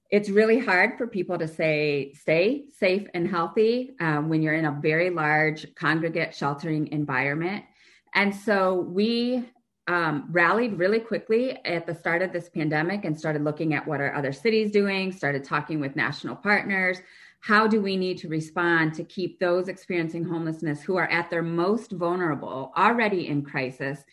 it's 0.10 0.30
really 0.30 0.60
hard 0.60 0.98
for 0.98 1.06
people 1.08 1.38
to 1.38 1.48
say 1.48 2.14
stay 2.14 2.66
safe 2.78 3.08
and 3.14 3.28
healthy 3.28 3.92
um, 4.00 4.30
when 4.30 4.42
you're 4.42 4.54
in 4.54 4.66
a 4.66 4.80
very 4.82 5.10
large 5.10 5.74
congregate 5.76 6.34
sheltering 6.34 6.88
environment. 6.88 7.66
And 8.14 8.34
so 8.34 8.74
we 8.82 9.50
um, 9.88 10.28
rallied 10.32 10.78
really 10.78 11.00
quickly 11.00 11.58
at 11.66 11.86
the 11.86 11.94
start 11.94 12.22
of 12.22 12.34
this 12.34 12.50
pandemic 12.50 13.06
and 13.06 13.18
started 13.18 13.44
looking 13.44 13.74
at 13.74 13.88
what 13.88 14.02
are 14.02 14.14
other 14.14 14.34
cities 14.34 14.72
doing, 14.72 15.12
started 15.12 15.44
talking 15.44 15.80
with 15.80 15.96
national 15.96 16.36
partners, 16.36 17.00
how 17.40 17.68
do 17.68 17.82
we 17.82 17.96
need 17.96 18.18
to 18.18 18.28
respond 18.28 18.94
to 18.94 19.04
keep 19.04 19.40
those 19.40 19.68
experiencing 19.68 20.24
homelessness 20.24 20.82
who 20.82 20.98
are 20.98 21.08
at 21.08 21.30
their 21.30 21.44
most 21.44 21.92
vulnerable, 21.92 22.72
already 22.76 23.28
in 23.28 23.44
crisis, 23.44 24.04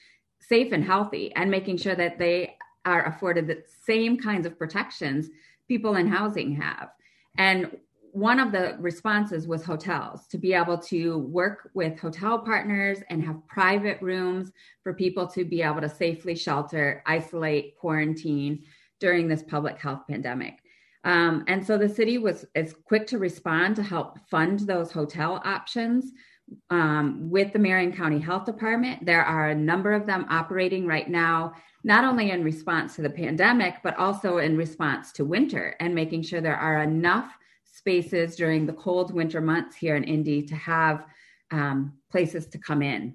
safe 0.40 0.72
and 0.72 0.84
healthy, 0.84 1.34
and 1.34 1.50
making 1.50 1.76
sure 1.76 1.96
that 1.96 2.18
they 2.18 2.56
are 2.84 3.06
afforded 3.06 3.46
the 3.46 3.62
same 3.84 4.18
kinds 4.18 4.46
of 4.46 4.58
protections 4.58 5.30
people 5.68 5.96
in 5.96 6.06
housing 6.06 6.54
have? 6.56 6.90
And 7.36 7.76
one 8.12 8.38
of 8.38 8.52
the 8.52 8.76
responses 8.78 9.48
was 9.48 9.64
hotels 9.64 10.28
to 10.28 10.38
be 10.38 10.52
able 10.52 10.78
to 10.78 11.18
work 11.18 11.70
with 11.74 11.98
hotel 11.98 12.38
partners 12.38 12.98
and 13.10 13.24
have 13.24 13.44
private 13.48 14.00
rooms 14.00 14.52
for 14.84 14.94
people 14.94 15.26
to 15.26 15.44
be 15.44 15.62
able 15.62 15.80
to 15.80 15.88
safely 15.88 16.36
shelter, 16.36 17.02
isolate, 17.06 17.76
quarantine 17.76 18.62
during 19.00 19.26
this 19.26 19.42
public 19.42 19.78
health 19.80 20.02
pandemic. 20.08 20.60
Um, 21.02 21.44
and 21.48 21.66
so 21.66 21.76
the 21.76 21.88
city 21.88 22.18
was 22.18 22.46
as 22.54 22.74
quick 22.84 23.08
to 23.08 23.18
respond 23.18 23.74
to 23.76 23.82
help 23.82 24.18
fund 24.30 24.60
those 24.60 24.92
hotel 24.92 25.42
options 25.44 26.12
um, 26.70 27.28
with 27.30 27.52
the 27.52 27.58
Marion 27.58 27.92
County 27.92 28.18
Health 28.20 28.44
Department. 28.44 29.04
There 29.04 29.24
are 29.24 29.50
a 29.50 29.54
number 29.54 29.92
of 29.92 30.06
them 30.06 30.26
operating 30.30 30.86
right 30.86 31.08
now, 31.08 31.54
not 31.84 32.04
only 32.04 32.30
in 32.30 32.42
response 32.42 32.96
to 32.96 33.02
the 33.02 33.10
pandemic, 33.10 33.76
but 33.84 33.96
also 33.96 34.38
in 34.38 34.56
response 34.56 35.12
to 35.12 35.24
winter 35.24 35.76
and 35.80 35.94
making 35.94 36.22
sure 36.22 36.40
there 36.40 36.56
are 36.56 36.82
enough 36.82 37.36
spaces 37.64 38.36
during 38.36 38.64
the 38.64 38.72
cold 38.72 39.12
winter 39.12 39.40
months 39.40 39.76
here 39.76 39.94
in 39.94 40.02
Indy 40.02 40.42
to 40.42 40.54
have 40.54 41.04
um, 41.50 41.92
places 42.10 42.46
to 42.46 42.58
come 42.58 42.80
in. 42.80 43.14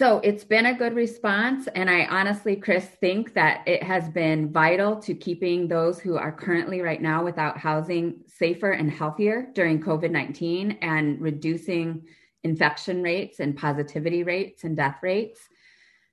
So 0.00 0.18
it's 0.20 0.44
been 0.44 0.64
a 0.64 0.74
good 0.74 0.94
response. 0.94 1.68
And 1.74 1.90
I 1.90 2.06
honestly, 2.06 2.56
Chris, 2.56 2.86
think 2.86 3.34
that 3.34 3.66
it 3.66 3.82
has 3.82 4.08
been 4.08 4.50
vital 4.50 4.96
to 4.96 5.12
keeping 5.12 5.68
those 5.68 5.98
who 5.98 6.16
are 6.16 6.32
currently 6.32 6.80
right 6.80 7.02
now 7.02 7.22
without 7.22 7.58
housing 7.58 8.20
safer 8.26 8.70
and 8.70 8.90
healthier 8.90 9.48
during 9.52 9.82
COVID 9.82 10.10
19 10.10 10.78
and 10.80 11.20
reducing 11.20 12.06
infection 12.44 13.02
rates 13.02 13.40
and 13.40 13.54
positivity 13.54 14.22
rates 14.22 14.64
and 14.64 14.74
death 14.74 15.00
rates. 15.02 15.49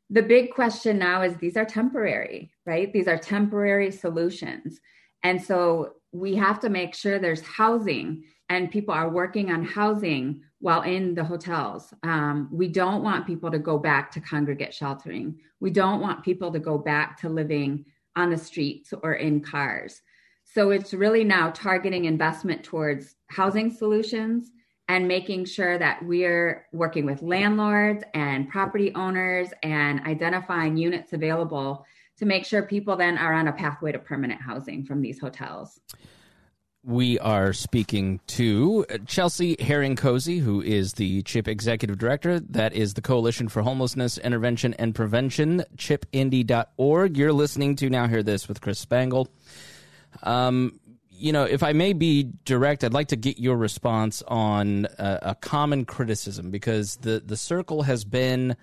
The 0.10 0.24
big 0.24 0.54
question 0.54 0.98
now 0.98 1.22
is 1.22 1.36
these 1.36 1.58
are 1.58 1.66
temporary, 1.66 2.52
right? 2.66 2.92
These 2.92 3.08
are 3.08 3.18
temporary 3.18 3.92
solutions. 3.92 4.80
And 5.24 5.42
so 5.42 5.94
we 6.12 6.36
have 6.36 6.60
to 6.62 6.70
make 6.70 6.96
sure 6.96 7.20
there's 7.20 7.42
housing 7.42 8.24
and 8.50 8.72
people 8.72 8.94
are 8.94 9.10
working 9.10 9.52
on 9.52 9.64
housing 9.66 10.42
while 10.60 10.82
in 10.84 11.14
the 11.14 11.24
hotels. 11.24 11.94
Um, 12.04 12.48
we 12.52 12.70
don't 12.70 13.04
want 13.04 13.28
people 13.28 13.52
to 13.52 13.60
go 13.60 13.78
back 13.78 14.10
to 14.12 14.22
congregate 14.22 14.74
sheltering. 14.74 15.40
We 15.60 15.70
don't 15.70 16.00
want 16.00 16.24
people 16.24 16.52
to 16.54 16.60
go 16.60 16.78
back 16.78 17.20
to 17.22 17.30
living 17.30 17.86
on 18.16 18.30
the 18.30 18.38
streets 18.38 18.94
or 19.04 19.16
in 19.16 19.42
cars. 19.42 20.02
So 20.46 20.72
it's 20.72 20.94
really 20.94 21.26
now 21.26 21.52
targeting 21.52 22.06
investment 22.06 22.64
towards 22.64 23.16
housing 23.28 23.70
solutions 23.70 24.52
and 24.88 25.08
making 25.08 25.46
sure 25.46 25.78
that 25.78 26.04
we're 26.06 26.66
working 26.72 27.06
with 27.06 27.22
landlords 27.22 28.04
and 28.14 28.50
property 28.50 28.94
owners 28.96 29.50
and 29.64 30.00
identifying 30.02 30.78
units 30.78 31.14
available 31.14 31.86
to 32.18 32.26
make 32.26 32.46
sure 32.46 32.64
people 32.64 32.96
then 32.96 33.18
are 33.18 33.34
on 33.34 33.48
a 33.48 33.54
pathway 33.54 33.92
to 33.92 34.00
permanent 34.00 34.42
housing 34.42 34.86
from 34.86 35.02
these 35.02 35.20
hotels 35.20 35.80
we 36.88 37.20
are 37.20 37.52
speaking 37.52 38.22
to 38.28 38.86
Chelsea 39.06 39.58
Haring-Cozzi, 39.58 40.40
who 40.40 40.62
is 40.62 40.94
the 40.94 41.22
CHIP 41.24 41.50
Executive 41.50 41.98
Director. 41.98 42.40
That 42.40 42.74
is 42.74 42.94
the 42.94 43.02
Coalition 43.02 43.50
for 43.50 43.62
Homelessness 43.62 44.18
Intervention 44.18 44.74
and 44.76 44.96
Prevention, 44.96 45.66
chipindy.org. 45.76 47.18
You're 47.18 47.34
listening 47.34 47.76
to 47.76 47.90
Now 47.90 48.08
Hear 48.08 48.24
This 48.24 48.48
with 48.48 48.62
Chris 48.62 48.80
Spangle. 48.80 49.28
Um, 50.24 50.80
you 51.18 51.32
know, 51.32 51.44
if 51.44 51.64
I 51.64 51.74
may 51.74 51.94
be 51.94 52.32
direct, 52.46 52.84
I'd 52.84 52.94
like 52.94 53.08
to 53.10 53.16
get 53.16 53.40
your 53.40 53.58
response 53.58 54.24
on 54.28 54.86
a, 54.98 55.20
a 55.22 55.36
common 55.36 55.86
criticism 55.86 56.52
because 56.52 56.98
the, 56.98 57.22
the 57.26 57.38
circle 57.38 57.82
has 57.82 58.06
been 58.06 58.56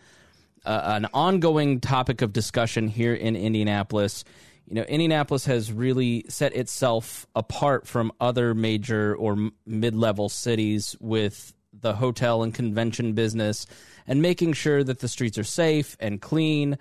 uh, 0.64 0.82
an 0.84 1.08
ongoing 1.12 1.80
topic 1.80 2.22
of 2.22 2.32
discussion 2.32 2.88
here 2.88 3.14
in 3.14 3.36
Indianapolis 3.36 4.24
you 4.66 4.74
know, 4.76 4.82
Indianapolis 4.82 5.44
has 5.44 5.70
really 5.70 6.24
set 6.28 6.54
itself 6.56 7.26
apart 7.36 7.86
from 7.86 8.12
other 8.20 8.54
major 8.54 9.14
or 9.14 9.50
mid 9.66 9.94
level 9.94 10.28
cities 10.28 10.96
with 11.00 11.54
the 11.78 11.94
hotel 11.94 12.42
and 12.42 12.54
convention 12.54 13.12
business 13.12 13.66
and 14.06 14.22
making 14.22 14.54
sure 14.54 14.82
that 14.82 15.00
the 15.00 15.08
streets 15.08 15.36
are 15.36 15.44
safe 15.44 15.96
and 16.00 16.20
clean. 16.20 16.78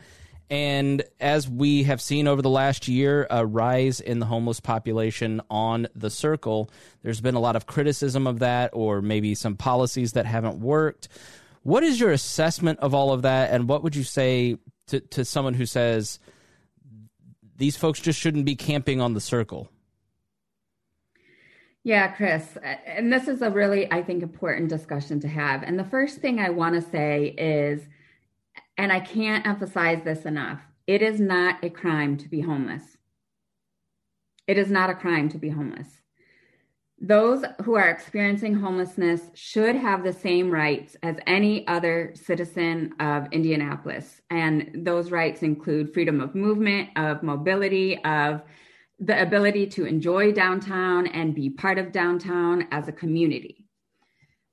And 0.53 1.03
as 1.19 1.49
we 1.49 1.81
have 1.81 1.99
seen 1.99 2.27
over 2.27 2.43
the 2.43 2.49
last 2.49 2.87
year, 2.87 3.25
a 3.31 3.43
rise 3.43 3.99
in 3.99 4.19
the 4.19 4.27
homeless 4.27 4.59
population 4.59 5.41
on 5.49 5.87
the 5.95 6.11
circle, 6.11 6.69
there's 7.01 7.21
been 7.21 7.33
a 7.33 7.39
lot 7.39 7.55
of 7.55 7.65
criticism 7.65 8.27
of 8.27 8.37
that 8.37 8.69
or 8.71 9.01
maybe 9.01 9.33
some 9.33 9.55
policies 9.55 10.11
that 10.11 10.27
haven't 10.27 10.59
worked. 10.59 11.07
What 11.63 11.81
is 11.81 11.99
your 11.99 12.11
assessment 12.11 12.77
of 12.81 12.93
all 12.93 13.11
of 13.11 13.23
that, 13.23 13.49
and 13.49 13.67
what 13.67 13.81
would 13.81 13.95
you 13.95 14.03
say 14.03 14.57
to 14.89 14.99
to 14.99 15.25
someone 15.25 15.55
who 15.55 15.65
says 15.65 16.19
these 17.57 17.75
folks 17.75 17.99
just 17.99 18.19
shouldn't 18.19 18.45
be 18.45 18.55
camping 18.55 19.01
on 19.01 19.15
the 19.15 19.21
circle? 19.21 19.71
Yeah, 21.83 22.09
Chris, 22.09 22.59
and 22.85 23.11
this 23.11 23.27
is 23.27 23.41
a 23.41 23.49
really, 23.49 23.91
I 23.91 24.03
think, 24.03 24.21
important 24.21 24.69
discussion 24.69 25.19
to 25.21 25.27
have. 25.27 25.63
And 25.63 25.79
the 25.79 25.83
first 25.83 26.19
thing 26.19 26.39
I 26.39 26.51
want 26.51 26.75
to 26.75 26.91
say 26.91 27.33
is, 27.39 27.81
and 28.83 28.91
I 28.91 28.99
can't 28.99 29.47
emphasize 29.47 30.03
this 30.03 30.25
enough, 30.25 30.59
it 30.87 31.01
is 31.01 31.17
not 31.17 31.63
a 31.63 31.69
crime 31.69 32.17
to 32.17 32.27
be 32.27 32.41
homeless. 32.41 32.97
It 34.45 34.57
is 34.57 34.69
not 34.69 34.89
a 34.89 34.93
crime 34.93 35.29
to 35.29 35.37
be 35.37 35.47
homeless. 35.47 35.87
Those 36.99 37.45
who 37.63 37.75
are 37.75 37.87
experiencing 37.87 38.55
homelessness 38.55 39.21
should 39.35 39.77
have 39.77 40.03
the 40.03 40.11
same 40.11 40.51
rights 40.51 40.97
as 41.01 41.15
any 41.27 41.65
other 41.65 42.13
citizen 42.13 42.91
of 42.99 43.31
Indianapolis. 43.31 44.19
And 44.29 44.71
those 44.85 45.11
rights 45.11 45.43
include 45.43 45.93
freedom 45.93 46.19
of 46.19 46.35
movement, 46.35 46.89
of 46.97 47.23
mobility, 47.23 48.03
of 48.03 48.41
the 48.99 49.21
ability 49.21 49.67
to 49.67 49.85
enjoy 49.85 50.33
downtown 50.33 51.07
and 51.07 51.33
be 51.33 51.49
part 51.49 51.77
of 51.77 51.93
downtown 51.93 52.67
as 52.69 52.89
a 52.89 52.91
community. 52.91 53.65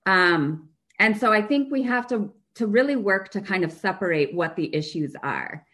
Um, 0.06 0.68
and 1.00 1.18
so 1.18 1.32
I 1.32 1.42
think 1.42 1.72
we 1.72 1.82
have 1.82 2.06
to, 2.08 2.32
to 2.54 2.66
really 2.66 2.96
work 2.96 3.30
to 3.30 3.40
kind 3.40 3.64
of 3.64 3.72
separate 3.72 4.34
what 4.34 4.56
the 4.56 4.74
issues 4.74 5.14
are. 5.22 5.64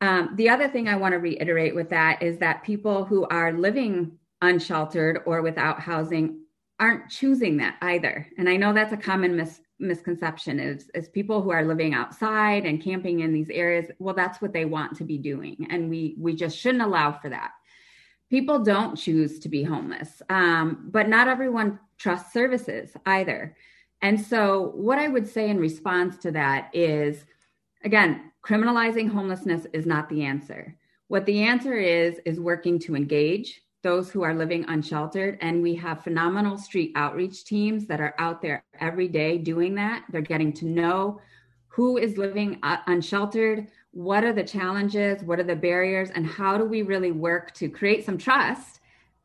Um, 0.00 0.34
the 0.36 0.48
other 0.48 0.68
thing 0.68 0.88
I 0.88 0.96
want 0.96 1.12
to 1.12 1.18
reiterate 1.18 1.74
with 1.74 1.90
that 1.90 2.22
is 2.22 2.38
that 2.38 2.62
people 2.62 3.04
who 3.04 3.26
are 3.26 3.52
living 3.52 4.12
unsheltered 4.40 5.20
or 5.26 5.42
without 5.42 5.80
housing 5.80 6.40
aren't 6.78 7.10
choosing 7.10 7.56
that 7.56 7.76
either. 7.82 8.28
And 8.38 8.48
I 8.48 8.56
know 8.56 8.72
that's 8.72 8.92
a 8.92 8.96
common 8.96 9.36
mis- 9.36 9.62
misconception 9.80 10.60
is, 10.60 10.90
is 10.94 11.08
people 11.08 11.42
who 11.42 11.50
are 11.50 11.64
living 11.64 11.94
outside 11.94 12.66
and 12.66 12.82
camping 12.82 13.20
in 13.20 13.32
these 13.32 13.50
areas, 13.50 13.86
well, 13.98 14.14
that's 14.14 14.40
what 14.40 14.52
they 14.52 14.64
want 14.64 14.96
to 14.96 15.04
be 15.04 15.18
doing. 15.18 15.66
And 15.70 15.90
we 15.90 16.14
we 16.18 16.34
just 16.34 16.56
shouldn't 16.56 16.84
allow 16.84 17.12
for 17.12 17.30
that. 17.30 17.50
People 18.30 18.60
don't 18.60 18.96
choose 18.96 19.38
to 19.40 19.48
be 19.48 19.62
homeless, 19.62 20.22
um, 20.28 20.88
but 20.90 21.08
not 21.08 21.28
everyone 21.28 21.80
trusts 21.96 22.32
services 22.32 22.92
either. 23.06 23.56
And 24.02 24.20
so, 24.20 24.72
what 24.74 24.98
I 24.98 25.08
would 25.08 25.26
say 25.26 25.50
in 25.50 25.58
response 25.58 26.16
to 26.18 26.30
that 26.32 26.70
is 26.72 27.24
again, 27.84 28.32
criminalizing 28.44 29.10
homelessness 29.10 29.66
is 29.72 29.86
not 29.86 30.08
the 30.08 30.24
answer. 30.24 30.76
What 31.08 31.26
the 31.26 31.42
answer 31.42 31.74
is, 31.74 32.20
is 32.24 32.40
working 32.40 32.78
to 32.80 32.96
engage 32.96 33.62
those 33.82 34.10
who 34.10 34.22
are 34.22 34.34
living 34.34 34.64
unsheltered. 34.68 35.38
And 35.40 35.62
we 35.62 35.74
have 35.76 36.02
phenomenal 36.02 36.58
street 36.58 36.92
outreach 36.96 37.44
teams 37.44 37.86
that 37.86 38.00
are 38.00 38.14
out 38.18 38.42
there 38.42 38.64
every 38.80 39.08
day 39.08 39.38
doing 39.38 39.74
that. 39.76 40.04
They're 40.10 40.20
getting 40.20 40.52
to 40.54 40.66
know 40.66 41.20
who 41.68 41.96
is 41.96 42.18
living 42.18 42.58
unsheltered, 42.62 43.68
what 43.92 44.24
are 44.24 44.32
the 44.32 44.42
challenges, 44.42 45.22
what 45.22 45.38
are 45.38 45.44
the 45.44 45.54
barriers, 45.54 46.10
and 46.10 46.26
how 46.26 46.58
do 46.58 46.64
we 46.64 46.82
really 46.82 47.12
work 47.12 47.54
to 47.54 47.68
create 47.68 48.04
some 48.04 48.18
trust 48.18 48.77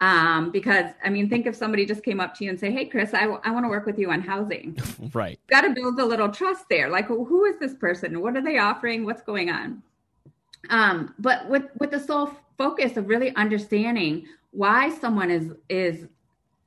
um, 0.03 0.51
because 0.51 0.91
I 1.01 1.09
mean, 1.09 1.29
think 1.29 1.47
if 1.47 1.55
somebody 1.55 1.85
just 1.85 2.03
came 2.03 2.19
up 2.19 2.35
to 2.35 2.43
you 2.43 2.49
and 2.49 2.59
say, 2.59 2.69
"Hey, 2.71 2.87
Chris, 2.87 3.13
I, 3.13 3.21
w- 3.21 3.39
I 3.45 3.51
want 3.51 3.63
to 3.63 3.69
work 3.69 3.85
with 3.85 3.97
you 3.97 4.11
on 4.11 4.19
housing." 4.19 4.77
right. 5.13 5.39
Got 5.47 5.61
to 5.61 5.69
build 5.69 5.97
a 5.97 6.03
little 6.03 6.27
trust 6.27 6.65
there. 6.69 6.89
Like, 6.89 7.05
who 7.07 7.45
is 7.45 7.57
this 7.57 7.73
person? 7.73 8.19
What 8.19 8.35
are 8.35 8.41
they 8.41 8.57
offering? 8.57 9.05
What's 9.05 9.21
going 9.21 9.49
on? 9.49 9.81
Um, 10.69 11.15
but 11.19 11.47
with 11.47 11.63
with 11.79 11.91
the 11.91 12.01
sole 12.01 12.33
focus 12.57 12.97
of 12.97 13.07
really 13.07 13.33
understanding 13.37 14.27
why 14.51 14.89
someone 14.89 15.31
is 15.31 15.53
is 15.69 16.05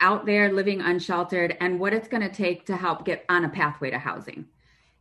out 0.01 0.25
there 0.25 0.51
living 0.51 0.81
unsheltered 0.81 1.59
and 1.61 1.79
what 1.79 1.93
it's 1.93 2.09
going 2.09 2.23
to 2.23 2.33
take 2.33 2.65
to 2.67 2.77
help 2.77 3.05
get 3.05 3.27
on 3.29 3.45
a 3.45 3.51
pathway 3.51 3.91
to 3.91 3.99
housing. 3.99 4.47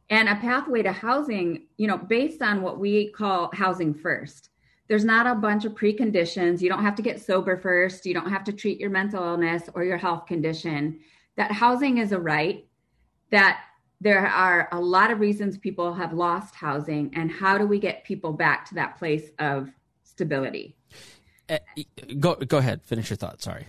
And 0.09 0.27
a 0.27 0.35
pathway 0.35 0.83
to 0.83 0.91
housing, 0.91 1.63
you 1.77 1.87
know, 1.87 1.97
based 1.97 2.41
on 2.41 2.61
what 2.61 2.79
we 2.79 3.11
call 3.11 3.49
housing 3.53 3.93
first 3.93 4.49
there's 4.87 5.05
not 5.05 5.25
a 5.25 5.35
bunch 5.35 5.65
of 5.65 5.73
preconditions. 5.73 6.61
You 6.61 6.69
don't 6.69 6.83
have 6.83 6.95
to 6.95 7.01
get 7.01 7.21
sober 7.21 7.57
first. 7.57 8.05
You 8.05 8.13
don't 8.13 8.29
have 8.29 8.43
to 8.45 8.53
treat 8.53 8.79
your 8.79 8.89
mental 8.89 9.23
illness 9.23 9.63
or 9.73 9.83
your 9.83 9.97
health 9.97 10.25
condition. 10.27 10.99
That 11.37 11.51
housing 11.51 11.97
is 11.97 12.11
a 12.11 12.19
right, 12.19 12.65
that 13.31 13.65
there 13.99 14.27
are 14.27 14.69
a 14.71 14.79
lot 14.79 15.11
of 15.11 15.19
reasons 15.19 15.57
people 15.57 15.93
have 15.93 16.13
lost 16.13 16.55
housing, 16.55 17.11
and 17.15 17.31
how 17.31 17.57
do 17.57 17.65
we 17.65 17.79
get 17.79 18.03
people 18.03 18.33
back 18.33 18.65
to 18.69 18.75
that 18.75 18.97
place 18.97 19.31
of 19.39 19.71
stability? 20.03 20.75
Uh, 21.49 21.57
go 22.19 22.35
go 22.35 22.57
ahead, 22.57 22.83
finish 22.83 23.09
your 23.09 23.17
thought. 23.17 23.41
Sorry. 23.41 23.67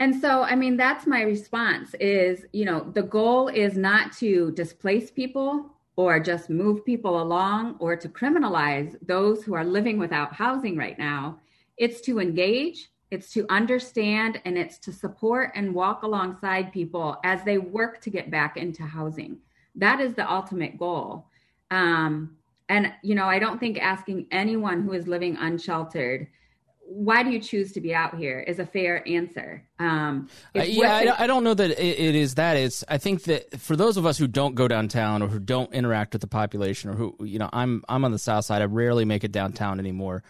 And 0.00 0.20
so, 0.20 0.42
I 0.42 0.56
mean, 0.56 0.76
that's 0.76 1.06
my 1.06 1.22
response 1.22 1.94
is, 1.94 2.44
you 2.52 2.64
know, 2.64 2.80
the 2.80 3.02
goal 3.02 3.48
is 3.48 3.76
not 3.76 4.12
to 4.18 4.50
displace 4.52 5.10
people 5.10 5.73
or 5.96 6.18
just 6.18 6.50
move 6.50 6.84
people 6.84 7.22
along 7.22 7.76
or 7.78 7.96
to 7.96 8.08
criminalize 8.08 8.96
those 9.06 9.44
who 9.44 9.54
are 9.54 9.64
living 9.64 9.98
without 9.98 10.32
housing 10.32 10.76
right 10.76 10.98
now. 10.98 11.38
It's 11.76 12.00
to 12.02 12.20
engage, 12.20 12.90
it's 13.10 13.30
to 13.32 13.46
understand, 13.48 14.40
and 14.44 14.58
it's 14.58 14.78
to 14.78 14.92
support 14.92 15.52
and 15.54 15.74
walk 15.74 16.02
alongside 16.02 16.72
people 16.72 17.18
as 17.24 17.44
they 17.44 17.58
work 17.58 18.00
to 18.02 18.10
get 18.10 18.30
back 18.30 18.56
into 18.56 18.82
housing. 18.82 19.38
That 19.76 20.00
is 20.00 20.14
the 20.14 20.30
ultimate 20.30 20.78
goal. 20.78 21.26
Um, 21.70 22.36
and, 22.68 22.92
you 23.02 23.14
know, 23.14 23.26
I 23.26 23.38
don't 23.38 23.60
think 23.60 23.78
asking 23.78 24.26
anyone 24.30 24.82
who 24.82 24.92
is 24.92 25.06
living 25.06 25.36
unsheltered 25.36 26.28
why 26.86 27.22
do 27.22 27.30
you 27.30 27.40
choose 27.40 27.72
to 27.72 27.80
be 27.80 27.94
out 27.94 28.16
here 28.16 28.40
is 28.40 28.58
a 28.58 28.66
fair 28.66 29.06
answer. 29.08 29.64
Um, 29.78 30.28
uh, 30.56 30.62
yeah, 30.62 31.14
I, 31.18 31.24
I, 31.24 31.26
don't 31.26 31.42
know 31.42 31.54
that 31.54 31.70
it, 31.70 31.78
it 31.80 32.14
is 32.14 32.34
that. 32.36 32.56
It's 32.56 32.84
I 32.88 32.98
think 32.98 33.24
that 33.24 33.60
for 33.60 33.74
those 33.74 33.96
of 33.96 34.06
us 34.06 34.18
who 34.18 34.26
don't 34.26 34.54
go 34.54 34.68
downtown 34.68 35.22
or 35.22 35.28
who 35.28 35.38
don't 35.38 35.72
interact 35.72 36.12
with 36.12 36.20
the 36.20 36.28
population 36.28 36.90
or 36.90 36.94
who 36.94 37.16
you 37.20 37.38
know 37.38 37.48
I'm 37.52 37.84
I'm 37.88 38.04
on 38.04 38.12
the 38.12 38.18
south 38.18 38.44
side. 38.44 38.62
I 38.62 38.66
rarely 38.66 39.04
make 39.04 39.24
it 39.24 39.32
downtown 39.32 39.78
anymore. 39.80 40.22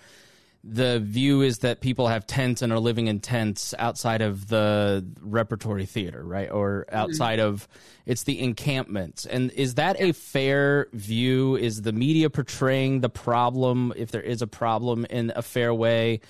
The 0.66 0.98
view 0.98 1.42
is 1.42 1.58
that 1.58 1.82
people 1.82 2.08
have 2.08 2.26
tents 2.26 2.62
and 2.62 2.72
are 2.72 2.78
living 2.78 3.06
in 3.06 3.20
tents 3.20 3.74
outside 3.78 4.22
of 4.22 4.48
the 4.48 5.06
repertory 5.20 5.84
theater, 5.84 6.24
right, 6.24 6.50
or 6.50 6.86
mm-hmm. 6.88 6.96
outside 6.96 7.38
of 7.38 7.68
it's 8.06 8.22
the 8.22 8.40
encampments. 8.40 9.26
And 9.26 9.50
is 9.50 9.74
that 9.74 10.00
a 10.00 10.12
fair 10.12 10.88
view? 10.94 11.56
Is 11.56 11.82
the 11.82 11.92
media 11.92 12.30
portraying 12.30 13.02
the 13.02 13.10
problem, 13.10 13.92
if 13.94 14.10
there 14.10 14.22
is 14.22 14.40
a 14.40 14.46
problem, 14.46 15.04
in 15.10 15.32
a 15.36 15.42
fair 15.42 15.74
way? 15.74 16.20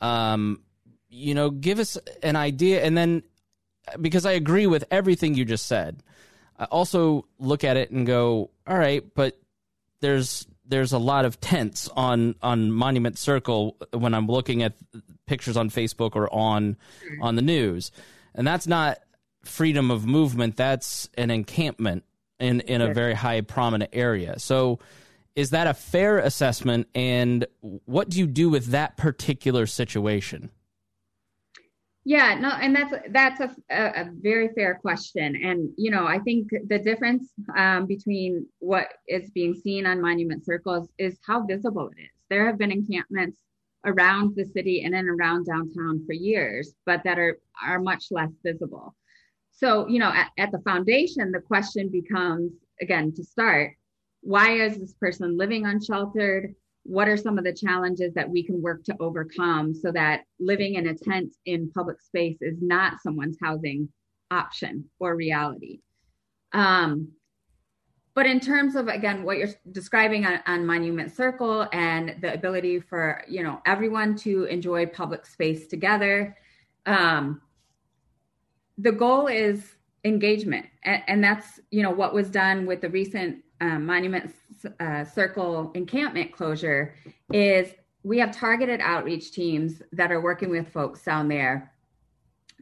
Um, 0.00 0.62
you 1.10 1.34
know, 1.34 1.50
give 1.50 1.78
us 1.78 1.98
an 2.22 2.36
idea. 2.36 2.82
And 2.82 2.96
then, 2.96 3.22
because 4.00 4.24
I 4.24 4.32
agree 4.32 4.66
with 4.66 4.84
everything 4.90 5.34
you 5.34 5.44
just 5.44 5.66
said, 5.66 6.02
I 6.58 6.64
also 6.64 7.26
look 7.38 7.64
at 7.64 7.76
it 7.76 7.90
and 7.90 8.06
go, 8.06 8.50
all 8.66 8.78
right, 8.78 9.04
but 9.14 9.38
there's 10.00 10.46
there's 10.66 10.92
a 10.92 10.98
lot 10.98 11.24
of 11.24 11.40
tents 11.40 11.88
on 11.96 12.34
on 12.42 12.70
Monument 12.70 13.18
Circle 13.18 13.76
when 13.92 14.14
I'm 14.14 14.26
looking 14.26 14.62
at 14.62 14.74
pictures 15.26 15.56
on 15.56 15.70
Facebook 15.70 16.16
or 16.16 16.32
on 16.32 16.76
on 17.20 17.36
the 17.36 17.42
news, 17.42 17.90
and 18.34 18.46
that's 18.46 18.66
not 18.66 18.98
freedom 19.44 19.90
of 19.90 20.06
movement. 20.06 20.56
That's 20.56 21.08
an 21.16 21.30
encampment 21.30 22.04
in 22.40 22.60
in 22.60 22.80
a 22.80 22.92
very 22.92 23.14
high 23.14 23.40
prominent 23.42 23.90
area. 23.92 24.38
So 24.38 24.78
is 25.36 25.50
that 25.50 25.66
a 25.66 25.74
fair 25.74 26.18
assessment 26.18 26.88
and 26.94 27.46
what 27.60 28.08
do 28.08 28.18
you 28.18 28.26
do 28.26 28.48
with 28.48 28.66
that 28.66 28.96
particular 28.96 29.66
situation 29.66 30.50
yeah 32.04 32.34
no 32.38 32.50
and 32.50 32.76
that's 32.76 32.94
that's 33.10 33.40
a, 33.40 33.50
a 33.70 34.10
very 34.20 34.48
fair 34.54 34.74
question. 34.74 35.36
And 35.36 35.70
you 35.76 35.90
know 35.90 36.06
i 36.06 36.18
think 36.18 36.50
the 36.66 36.78
difference 36.78 37.30
um, 37.56 37.86
between 37.86 38.46
what 38.58 38.88
is 39.08 39.30
being 39.30 39.54
seen 39.54 39.86
on 39.86 40.00
monument 40.00 40.44
circles 40.44 40.88
is 40.98 41.18
how 41.26 41.44
visible 41.44 41.88
it 41.96 42.00
is. 42.00 42.10
There 42.30 42.46
have 42.46 42.58
been 42.58 42.72
encampments 42.72 43.40
around 43.86 44.34
the 44.34 44.44
city 44.44 44.82
and 44.84 44.94
in 44.94 45.08
around 45.08 45.46
downtown 45.46 46.04
for 46.06 46.12
years 46.12 46.74
but 46.86 47.02
that 47.04 47.18
are 47.18 47.38
are 47.64 47.78
much 47.80 48.06
less 48.10 48.32
visible. 48.42 48.94
So 49.52 49.88
you 49.88 49.98
know 49.98 50.12
at, 50.12 50.30
at 50.38 50.52
the 50.52 50.60
foundation 50.60 51.32
the 51.32 51.40
question 51.40 51.88
becomes 51.90 52.52
again 52.80 53.12
to 53.14 53.24
start 53.24 53.72
why 54.20 54.52
is 54.52 54.78
this 54.78 54.94
person 54.94 55.36
living 55.36 55.66
unsheltered? 55.66 56.54
What 56.84 57.08
are 57.08 57.16
some 57.16 57.38
of 57.38 57.44
the 57.44 57.52
challenges 57.52 58.14
that 58.14 58.28
we 58.28 58.42
can 58.42 58.60
work 58.60 58.84
to 58.84 58.96
overcome 59.00 59.74
so 59.74 59.90
that 59.92 60.22
living 60.38 60.74
in 60.74 60.86
a 60.88 60.94
tent 60.94 61.34
in 61.46 61.70
public 61.70 62.00
space 62.00 62.38
is 62.40 62.58
not 62.60 63.00
someone's 63.02 63.38
housing 63.42 63.88
option 64.30 64.84
or 65.00 65.16
reality? 65.16 65.80
Um, 66.52 67.12
but 68.14 68.26
in 68.26 68.38
terms 68.38 68.76
of 68.76 68.88
again 68.88 69.24
what 69.24 69.38
you're 69.38 69.48
describing 69.72 70.24
on, 70.24 70.40
on, 70.46 70.64
monument 70.64 71.14
circle 71.14 71.66
and 71.72 72.16
the 72.20 72.32
ability 72.32 72.80
for 72.80 73.24
you 73.28 73.42
know 73.42 73.60
everyone 73.66 74.14
to 74.14 74.44
enjoy 74.44 74.86
public 74.86 75.26
space 75.26 75.66
together 75.66 76.36
um, 76.86 77.40
the 78.78 78.92
goal 78.92 79.26
is 79.26 79.74
engagement 80.04 80.66
and, 80.84 81.02
and, 81.08 81.24
that's 81.24 81.58
you 81.72 81.82
know 81.82 81.90
what 81.90 82.14
was 82.14 82.30
done 82.30 82.66
with 82.66 82.80
the 82.80 82.88
recent 82.88 83.42
um, 83.60 83.86
Monument 83.86 84.32
uh, 84.80 85.04
Circle 85.04 85.72
encampment 85.74 86.32
closure 86.32 86.94
is 87.32 87.70
we 88.02 88.18
have 88.18 88.36
targeted 88.36 88.80
outreach 88.80 89.32
teams 89.32 89.82
that 89.92 90.12
are 90.12 90.20
working 90.20 90.50
with 90.50 90.68
folks 90.68 91.02
down 91.02 91.28
there 91.28 91.72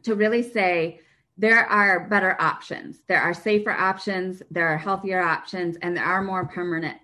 to 0.03 0.15
really 0.15 0.41
say, 0.41 0.99
there 1.37 1.65
are 1.65 2.07
better 2.07 2.39
options. 2.39 2.99
There 3.07 3.21
are 3.21 3.33
safer 3.33 3.71
options, 3.71 4.43
there 4.51 4.67
are 4.67 4.77
healthier 4.77 5.21
options, 5.21 5.77
and 5.81 5.97
there 5.97 6.05
are 6.05 6.23
more 6.23 6.45
permanent 6.45 6.97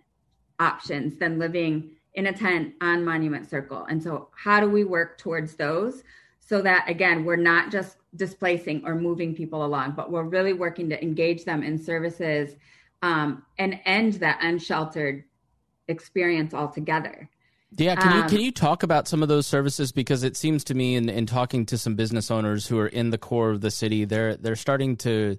options 0.59 1.17
than 1.17 1.39
living 1.39 1.91
in 2.13 2.27
a 2.27 2.33
tent 2.33 2.75
on 2.81 3.03
Monument 3.03 3.49
Circle. 3.49 3.85
And 3.89 4.01
so, 4.01 4.29
how 4.35 4.59
do 4.59 4.69
we 4.69 4.83
work 4.83 5.17
towards 5.17 5.55
those 5.55 6.03
so 6.39 6.61
that, 6.61 6.87
again, 6.87 7.25
we're 7.25 7.35
not 7.35 7.71
just 7.71 7.97
displacing 8.15 8.83
or 8.85 8.95
moving 8.95 9.35
people 9.35 9.65
along, 9.65 9.93
but 9.93 10.11
we're 10.11 10.23
really 10.23 10.53
working 10.53 10.89
to 10.89 11.01
engage 11.01 11.45
them 11.45 11.63
in 11.63 11.77
services 11.77 12.55
um, 13.01 13.43
and 13.57 13.79
end 13.85 14.13
that 14.13 14.39
unsheltered 14.41 15.23
experience 15.87 16.53
altogether. 16.53 17.29
Yeah, 17.77 17.95
can 17.95 18.15
you 18.15 18.21
um, 18.23 18.29
can 18.29 18.39
you 18.41 18.51
talk 18.51 18.81
about 18.81 19.07
some 19.07 19.21
of 19.21 19.29
those 19.29 19.45
services 19.45 19.91
because 19.91 20.23
it 20.23 20.35
seems 20.35 20.63
to 20.65 20.73
me 20.73 20.95
in, 20.95 21.07
in 21.07 21.27
talking 21.27 21.67
to 21.67 21.77
some 21.77 21.95
business 21.95 22.31
owners 22.31 22.67
who 22.67 22.79
are 22.79 22.87
in 22.87 23.11
the 23.11 23.17
core 23.17 23.51
of 23.51 23.61
the 23.61 23.69
city, 23.69 24.05
they're 24.05 24.35
they're 24.35 24.55
starting 24.55 24.97
to 24.97 25.37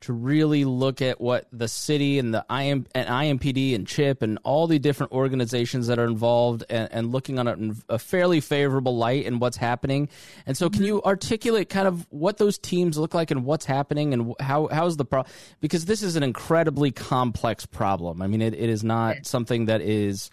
to 0.00 0.12
really 0.12 0.64
look 0.64 1.00
at 1.00 1.20
what 1.20 1.46
the 1.52 1.68
city 1.68 2.18
and 2.18 2.32
the 2.34 2.44
IM 2.50 2.86
and 2.94 3.08
IMPD 3.08 3.74
and 3.74 3.86
CHIP 3.86 4.22
and 4.22 4.38
all 4.44 4.66
the 4.66 4.78
different 4.78 5.12
organizations 5.12 5.86
that 5.86 5.98
are 5.98 6.04
involved 6.04 6.64
and, 6.68 6.88
and 6.92 7.12
looking 7.12 7.38
on 7.38 7.48
a, 7.48 7.94
a, 7.94 7.98
fairly 7.98 8.40
favorable 8.40 8.96
light 8.96 9.26
and 9.26 9.40
what's 9.40 9.56
happening. 9.56 10.08
And 10.44 10.56
so, 10.56 10.68
can 10.68 10.84
you 10.84 11.02
articulate 11.02 11.68
kind 11.68 11.88
of 11.88 12.06
what 12.10 12.36
those 12.36 12.58
teams 12.58 12.98
look 12.98 13.14
like 13.14 13.30
and 13.30 13.44
what's 13.44 13.64
happening 13.64 14.12
and 14.12 14.34
how 14.40 14.68
how's 14.70 14.96
the 14.96 15.04
problem? 15.04 15.32
Because 15.60 15.86
this 15.86 16.02
is 16.02 16.16
an 16.16 16.22
incredibly 16.22 16.92
complex 16.92 17.66
problem. 17.66 18.22
I 18.22 18.26
mean, 18.26 18.42
it, 18.42 18.54
it 18.54 18.68
is 18.68 18.84
not 18.84 19.26
something 19.26 19.66
that 19.66 19.80
is 19.80 20.30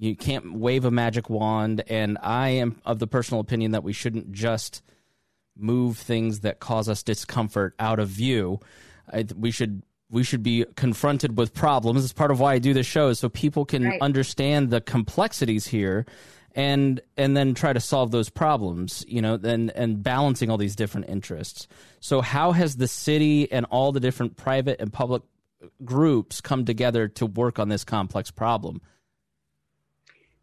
you 0.00 0.16
can't 0.16 0.54
wave 0.54 0.86
a 0.86 0.90
magic 0.90 1.28
wand. 1.28 1.84
And 1.86 2.16
I 2.22 2.48
am 2.48 2.80
of 2.86 2.98
the 2.98 3.06
personal 3.06 3.40
opinion 3.40 3.72
that 3.72 3.84
we 3.84 3.92
shouldn't 3.92 4.32
just 4.32 4.82
move 5.56 5.98
things 5.98 6.40
that 6.40 6.58
cause 6.58 6.88
us 6.88 7.02
discomfort 7.02 7.74
out 7.78 7.98
of 7.98 8.08
view. 8.08 8.60
I, 9.12 9.26
we 9.36 9.50
should 9.50 9.82
we 10.10 10.24
should 10.24 10.42
be 10.42 10.66
confronted 10.74 11.38
with 11.38 11.54
problems. 11.54 12.04
It's 12.04 12.12
part 12.12 12.30
of 12.30 12.40
why 12.40 12.54
I 12.54 12.58
do 12.58 12.74
this 12.74 12.86
show, 12.86 13.08
is 13.08 13.18
so 13.18 13.28
people 13.28 13.64
can 13.64 13.84
right. 13.84 14.00
understand 14.00 14.70
the 14.70 14.80
complexities 14.80 15.66
here, 15.66 16.06
and 16.54 17.00
and 17.16 17.36
then 17.36 17.54
try 17.54 17.72
to 17.72 17.80
solve 17.80 18.10
those 18.10 18.28
problems. 18.28 19.04
You 19.08 19.22
know, 19.22 19.34
and 19.34 19.70
and 19.70 20.02
balancing 20.02 20.50
all 20.50 20.58
these 20.58 20.76
different 20.76 21.08
interests. 21.08 21.68
So, 22.00 22.20
how 22.20 22.52
has 22.52 22.76
the 22.76 22.88
city 22.88 23.50
and 23.50 23.66
all 23.66 23.92
the 23.92 24.00
different 24.00 24.36
private 24.36 24.80
and 24.80 24.92
public 24.92 25.22
groups 25.84 26.40
come 26.40 26.64
together 26.64 27.08
to 27.08 27.26
work 27.26 27.58
on 27.58 27.68
this 27.68 27.84
complex 27.84 28.30
problem? 28.30 28.80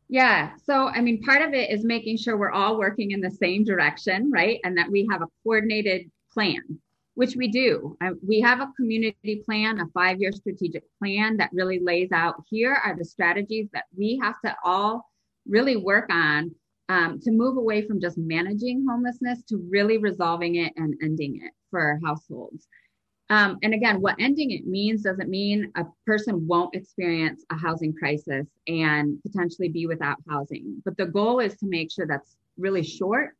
Yeah. 0.09 0.51
So, 0.65 0.87
I 0.87 1.01
mean, 1.01 1.21
part 1.21 1.41
of 1.41 1.53
it 1.53 1.69
is 1.69 1.83
making 1.83 2.17
sure 2.17 2.37
we're 2.37 2.51
all 2.51 2.77
working 2.77 3.11
in 3.11 3.19
the 3.19 3.31
same 3.31 3.63
direction, 3.65 4.31
right? 4.31 4.59
And 4.63 4.77
that 4.77 4.89
we 4.89 5.07
have 5.11 5.21
a 5.21 5.27
coordinated 5.43 6.09
plan, 6.31 6.79
which 7.17 7.35
we 7.35 7.47
do. 7.47 7.97
We 8.21 8.39
have 8.41 8.59
a 8.59 8.71
community 8.77 9.41
plan, 9.43 9.79
a 9.79 9.87
five 9.87 10.19
year 10.19 10.31
strategic 10.31 10.83
plan 10.99 11.35
that 11.37 11.49
really 11.51 11.79
lays 11.79 12.11
out 12.11 12.35
here 12.47 12.77
are 12.85 12.95
the 12.95 13.03
strategies 13.03 13.69
that 13.73 13.85
we 13.97 14.19
have 14.21 14.39
to 14.45 14.55
all 14.63 15.03
really 15.47 15.77
work 15.77 16.11
on 16.11 16.51
um, 16.89 17.19
to 17.21 17.31
move 17.31 17.57
away 17.57 17.87
from 17.87 17.99
just 17.99 18.19
managing 18.19 18.85
homelessness 18.87 19.41
to 19.49 19.57
really 19.67 19.97
resolving 19.97 20.57
it 20.57 20.73
and 20.75 20.93
ending 21.01 21.41
it 21.43 21.53
for 21.71 21.99
households. 22.05 22.67
Um, 23.31 23.57
and 23.63 23.73
again, 23.73 23.99
what 23.99 24.15
ending 24.19 24.51
it 24.51 24.67
means 24.67 25.01
doesn't 25.01 25.27
mean 25.27 25.71
a 25.75 25.85
person 26.05 26.45
won't 26.45 26.75
experience 26.75 27.43
a 27.51 27.57
housing 27.57 27.95
crisis 27.95 28.45
and 28.67 29.19
potentially 29.23 29.69
be 29.69 29.87
without 29.87 30.17
housing. 30.29 30.83
But 30.85 30.97
the 30.97 31.07
goal 31.07 31.39
is 31.39 31.57
to 31.57 31.65
make 31.65 31.91
sure 31.91 32.05
that's 32.05 32.37
really 32.59 32.83
short, 32.83 33.31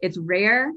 it's 0.00 0.18
rare, 0.18 0.72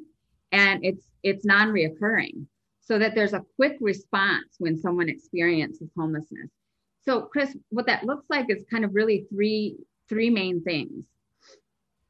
and 0.52 0.86
it's 0.86 1.08
it's 1.26 1.44
non-reoccurring, 1.44 2.46
so 2.82 3.00
that 3.00 3.16
there's 3.16 3.34
a 3.34 3.44
quick 3.56 3.78
response 3.82 4.56
when 4.60 4.78
someone 4.78 5.10
experiences 5.10 5.90
homelessness. 5.98 6.52
So, 7.04 7.24
Chris, 7.24 7.58
what 7.70 7.88
that 7.88 8.06
looks 8.06 8.26
like 8.30 8.46
is 8.50 8.64
kind 8.72 8.86
of 8.86 8.94
really 8.94 9.26
three 9.30 9.76
three 10.08 10.30
main 10.30 10.62
things. 10.64 11.04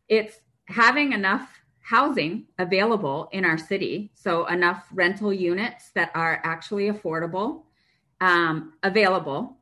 It's 0.10 0.41
having 0.67 1.13
enough 1.13 1.49
housing 1.80 2.45
available 2.60 3.30
in 3.32 3.45
our 3.45 3.58
city. 3.58 4.12
So, 4.15 4.45
enough 4.47 4.86
rental 4.91 5.34
units 5.34 5.91
that 5.95 6.12
are 6.13 6.41
actually 6.43 6.91
affordable, 6.91 7.63
um, 8.19 8.73
available, 8.84 9.58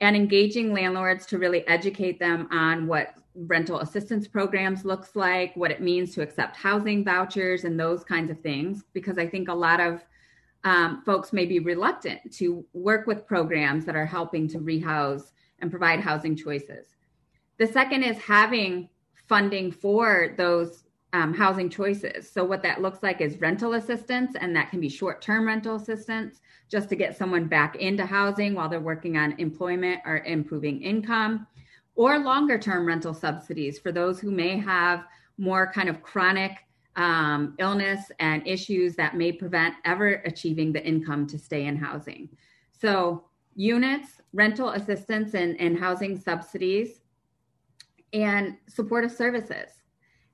and 0.00 0.16
engaging 0.16 0.72
landlords 0.72 1.26
to 1.26 1.38
really 1.38 1.66
educate 1.66 2.18
them 2.18 2.48
on 2.50 2.86
what 2.86 3.14
rental 3.34 3.80
assistance 3.80 4.26
programs 4.26 4.84
looks 4.84 5.14
like, 5.14 5.54
what 5.54 5.70
it 5.70 5.80
means 5.80 6.14
to 6.14 6.22
accept 6.22 6.56
housing 6.56 7.04
vouchers, 7.04 7.64
and 7.64 7.78
those 7.78 8.02
kinds 8.02 8.30
of 8.30 8.40
things. 8.40 8.84
Because 8.92 9.18
I 9.18 9.26
think 9.26 9.48
a 9.48 9.54
lot 9.54 9.80
of 9.80 10.04
um, 10.64 11.02
folks 11.04 11.32
may 11.32 11.46
be 11.46 11.58
reluctant 11.58 12.32
to 12.34 12.64
work 12.72 13.06
with 13.06 13.26
programs 13.26 13.84
that 13.84 13.96
are 13.96 14.06
helping 14.06 14.48
to 14.48 14.58
rehouse 14.58 15.32
and 15.60 15.70
provide 15.70 16.00
housing 16.00 16.36
choices. 16.36 16.96
The 17.58 17.66
second 17.66 18.02
is 18.02 18.18
having 18.18 18.88
funding 19.28 19.70
for 19.70 20.34
those 20.36 20.84
um, 21.12 21.34
housing 21.34 21.68
choices. 21.68 22.30
So, 22.30 22.44
what 22.44 22.62
that 22.62 22.80
looks 22.80 23.02
like 23.02 23.20
is 23.20 23.40
rental 23.40 23.74
assistance, 23.74 24.36
and 24.40 24.54
that 24.54 24.70
can 24.70 24.80
be 24.80 24.88
short 24.88 25.20
term 25.20 25.46
rental 25.46 25.76
assistance 25.76 26.40
just 26.70 26.88
to 26.88 26.96
get 26.96 27.16
someone 27.16 27.46
back 27.46 27.76
into 27.76 28.06
housing 28.06 28.54
while 28.54 28.68
they're 28.68 28.80
working 28.80 29.16
on 29.16 29.34
employment 29.38 30.00
or 30.06 30.18
improving 30.18 30.80
income, 30.82 31.46
or 31.96 32.18
longer 32.18 32.58
term 32.58 32.86
rental 32.86 33.12
subsidies 33.12 33.78
for 33.78 33.90
those 33.90 34.20
who 34.20 34.30
may 34.30 34.56
have 34.56 35.04
more 35.36 35.72
kind 35.72 35.88
of 35.88 36.02
chronic 36.02 36.52
um, 36.96 37.54
illness 37.58 38.12
and 38.20 38.46
issues 38.46 38.94
that 38.94 39.16
may 39.16 39.32
prevent 39.32 39.74
ever 39.84 40.22
achieving 40.24 40.72
the 40.72 40.84
income 40.86 41.26
to 41.26 41.38
stay 41.38 41.66
in 41.66 41.76
housing. 41.76 42.28
So, 42.72 43.24
units, 43.56 44.20
rental 44.32 44.70
assistance, 44.70 45.34
and, 45.34 45.60
and 45.60 45.78
housing 45.78 46.18
subsidies, 46.18 47.00
and 48.12 48.56
supportive 48.68 49.12
services. 49.12 49.70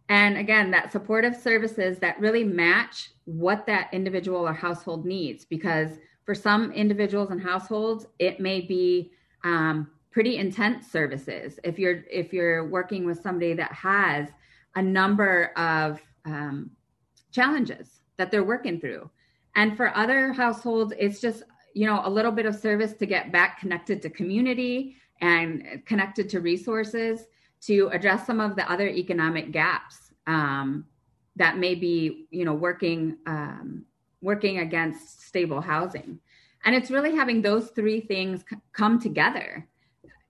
And 0.08 0.36
again, 0.36 0.70
that 0.70 0.92
supportive 0.92 1.34
services 1.34 1.98
that 1.98 2.20
really 2.20 2.44
match 2.44 3.10
what 3.24 3.66
that 3.66 3.88
individual 3.92 4.46
or 4.46 4.52
household 4.52 5.04
needs. 5.04 5.44
Because 5.44 5.98
for 6.26 6.34
some 6.34 6.72
individuals 6.72 7.30
and 7.30 7.40
households, 7.40 8.06
it 8.18 8.40
may 8.40 8.60
be 8.60 9.12
um, 9.44 9.88
pretty 10.10 10.36
intense 10.36 10.90
services. 10.90 11.58
If 11.64 11.78
you're 11.78 12.02
if 12.10 12.32
you're 12.32 12.66
working 12.66 13.06
with 13.06 13.22
somebody 13.22 13.54
that 13.54 13.72
has 13.72 14.28
a 14.74 14.82
number 14.82 15.52
of 15.56 16.02
um, 16.26 16.70
challenges 17.30 18.00
that 18.18 18.30
they're 18.30 18.44
working 18.44 18.80
through, 18.80 19.08
and 19.54 19.76
for 19.76 19.96
other 19.96 20.32
households, 20.32 20.92
it's 20.98 21.20
just 21.20 21.44
you 21.74 21.86
know 21.86 22.02
a 22.04 22.10
little 22.10 22.32
bit 22.32 22.44
of 22.44 22.56
service 22.56 22.92
to 22.94 23.06
get 23.06 23.30
back 23.30 23.60
connected 23.60 24.02
to 24.02 24.10
community 24.10 24.96
and 25.20 25.82
connected 25.86 26.28
to 26.28 26.40
resources 26.40 27.26
to 27.62 27.88
address 27.92 28.26
some 28.26 28.40
of 28.40 28.56
the 28.56 28.70
other 28.70 28.88
economic 28.88 29.50
gaps 29.50 30.12
um, 30.26 30.84
that 31.36 31.58
may 31.58 31.74
be, 31.74 32.26
you 32.30 32.44
know, 32.44 32.54
working 32.54 33.16
um, 33.26 33.84
working 34.22 34.58
against 34.58 35.22
stable 35.22 35.60
housing. 35.60 36.18
And 36.64 36.74
it's 36.74 36.90
really 36.90 37.14
having 37.14 37.42
those 37.42 37.70
three 37.70 38.00
things 38.00 38.44
c- 38.48 38.56
come 38.72 39.00
together 39.00 39.66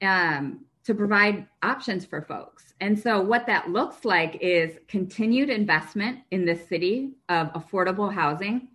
um, 0.02 0.64
to 0.84 0.94
provide 0.94 1.46
options 1.62 2.04
for 2.04 2.22
folks. 2.22 2.74
And 2.80 2.98
so, 2.98 3.20
what 3.20 3.46
that 3.46 3.70
looks 3.70 4.04
like 4.04 4.36
is 4.40 4.78
continued 4.86 5.48
investment 5.48 6.20
in 6.30 6.44
this 6.44 6.68
city 6.68 7.12
of 7.28 7.52
affordable 7.54 8.12
housing 8.12 8.68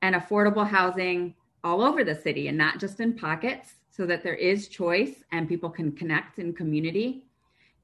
and 0.00 0.14
affordable 0.14 0.66
housing 0.66 1.34
all 1.62 1.82
over 1.82 2.02
the 2.02 2.14
city 2.14 2.48
and 2.48 2.56
not 2.56 2.80
just 2.80 2.98
in 3.00 3.12
pockets, 3.12 3.74
so 3.90 4.06
that 4.06 4.22
there 4.22 4.34
is 4.34 4.68
choice 4.68 5.22
and 5.32 5.48
people 5.48 5.68
can 5.68 5.92
connect 5.92 6.38
in 6.38 6.54
community. 6.54 7.26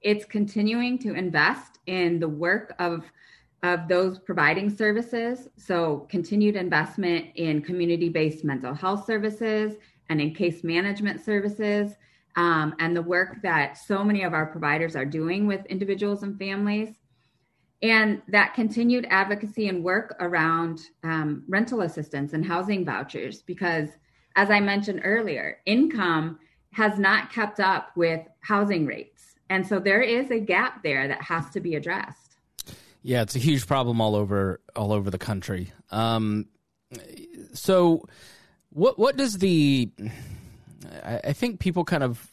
It's 0.00 0.24
continuing 0.24 0.98
to 1.00 1.14
invest 1.14 1.78
in 1.86 2.18
the 2.18 2.28
work 2.28 2.74
of 2.78 3.04
of 3.62 3.88
those 3.88 4.18
providing 4.18 4.74
services. 4.74 5.48
So, 5.56 6.06
continued 6.08 6.56
investment 6.56 7.26
in 7.34 7.62
community 7.62 8.08
based 8.08 8.44
mental 8.44 8.74
health 8.74 9.04
services 9.04 9.74
and 10.08 10.20
in 10.20 10.34
case 10.34 10.62
management 10.64 11.24
services, 11.24 11.96
um, 12.36 12.74
and 12.78 12.94
the 12.94 13.02
work 13.02 13.42
that 13.42 13.76
so 13.76 14.04
many 14.04 14.22
of 14.22 14.32
our 14.32 14.46
providers 14.46 14.94
are 14.94 15.04
doing 15.04 15.46
with 15.46 15.66
individuals 15.66 16.22
and 16.22 16.38
families. 16.38 16.94
And 17.82 18.22
that 18.28 18.54
continued 18.54 19.06
advocacy 19.10 19.68
and 19.68 19.84
work 19.84 20.16
around 20.20 20.80
um, 21.04 21.44
rental 21.48 21.82
assistance 21.82 22.32
and 22.32 22.44
housing 22.44 22.84
vouchers, 22.84 23.42
because 23.42 23.90
as 24.36 24.50
I 24.50 24.60
mentioned 24.60 25.00
earlier, 25.04 25.58
income 25.66 26.38
has 26.72 26.98
not 26.98 27.32
kept 27.32 27.60
up 27.60 27.90
with 27.96 28.20
housing 28.40 28.86
rates. 28.86 29.34
And 29.50 29.66
so 29.66 29.80
there 29.80 30.02
is 30.02 30.30
a 30.30 30.38
gap 30.38 30.82
there 30.82 31.08
that 31.08 31.22
has 31.22 31.50
to 31.50 31.60
be 31.60 31.74
addressed. 31.74 32.27
Yeah, 33.02 33.22
it's 33.22 33.36
a 33.36 33.38
huge 33.38 33.66
problem 33.66 34.00
all 34.00 34.16
over 34.16 34.60
all 34.74 34.92
over 34.92 35.10
the 35.10 35.18
country. 35.18 35.72
Um, 35.90 36.46
so, 37.52 38.06
what 38.70 38.98
what 38.98 39.16
does 39.16 39.38
the? 39.38 39.90
I, 41.04 41.20
I, 41.24 41.32
think 41.32 41.60
people 41.60 41.84
kind 41.84 42.02
of 42.02 42.30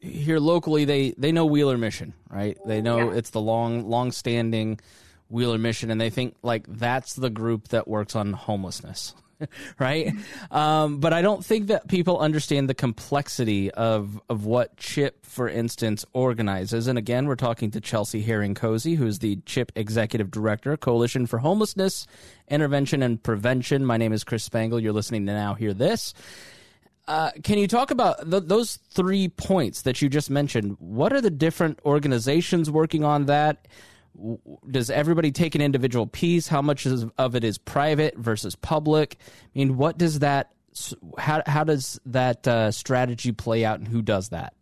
here 0.00 0.38
locally 0.38 0.84
they 0.84 1.14
they 1.18 1.32
know 1.32 1.46
Wheeler 1.46 1.78
Mission, 1.78 2.14
right? 2.30 2.56
They 2.66 2.80
know 2.80 3.10
yeah. 3.10 3.18
it's 3.18 3.30
the 3.30 3.40
long 3.40 3.88
long 3.88 4.12
standing 4.12 4.80
Wheeler 5.28 5.58
Mission 5.58 5.90
and 5.90 6.00
they 6.00 6.10
think 6.10 6.34
like 6.42 6.64
that's 6.68 7.14
the 7.14 7.30
group 7.30 7.68
that 7.68 7.88
works 7.88 8.16
on 8.16 8.32
homelessness. 8.32 9.14
right? 9.78 10.12
Um, 10.50 10.98
but 11.00 11.12
I 11.12 11.22
don't 11.22 11.44
think 11.44 11.68
that 11.68 11.88
people 11.88 12.18
understand 12.18 12.68
the 12.68 12.74
complexity 12.74 13.70
of 13.70 14.20
of 14.28 14.44
what 14.44 14.76
CHIP, 14.76 15.24
for 15.24 15.48
instance, 15.48 16.04
organizes. 16.12 16.86
And 16.86 16.98
again, 16.98 17.26
we're 17.26 17.36
talking 17.36 17.70
to 17.72 17.80
Chelsea 17.80 18.24
Haring-Cozzi, 18.24 18.96
who's 18.96 19.20
the 19.20 19.36
CHIP 19.46 19.72
Executive 19.76 20.30
Director, 20.30 20.76
Coalition 20.76 21.26
for 21.26 21.38
Homelessness, 21.38 22.06
Intervention 22.48 23.02
and 23.02 23.22
Prevention. 23.22 23.84
My 23.84 23.96
name 23.96 24.12
is 24.12 24.24
Chris 24.24 24.44
Spangle. 24.44 24.80
You're 24.80 24.92
listening 24.92 25.26
to 25.26 25.32
Now 25.32 25.54
Hear 25.54 25.74
This. 25.74 26.14
Uh, 27.06 27.30
can 27.42 27.58
you 27.58 27.66
talk 27.66 27.90
about 27.90 28.30
th- 28.30 28.42
those 28.46 28.76
three 28.90 29.28
points 29.28 29.82
that 29.82 30.02
you 30.02 30.10
just 30.10 30.28
mentioned? 30.28 30.76
What 30.78 31.10
are 31.14 31.22
the 31.22 31.30
different 31.30 31.80
organizations 31.86 32.70
working 32.70 33.02
on 33.02 33.26
that? 33.26 33.66
Does 34.70 34.90
everybody 34.90 35.32
take 35.32 35.54
an 35.54 35.60
individual 35.60 36.06
piece? 36.06 36.48
How 36.48 36.62
much 36.62 36.86
of 36.86 37.34
it 37.34 37.44
is 37.44 37.58
private 37.58 38.16
versus 38.16 38.56
public? 38.56 39.16
I 39.20 39.58
mean, 39.58 39.76
what 39.76 39.98
does 39.98 40.20
that? 40.20 40.52
How 41.18 41.42
how 41.46 41.64
does 41.64 42.00
that 42.06 42.46
uh, 42.46 42.70
strategy 42.70 43.32
play 43.32 43.64
out, 43.64 43.78
and 43.78 43.88
who 43.88 44.02
does 44.02 44.28
that? 44.30 44.54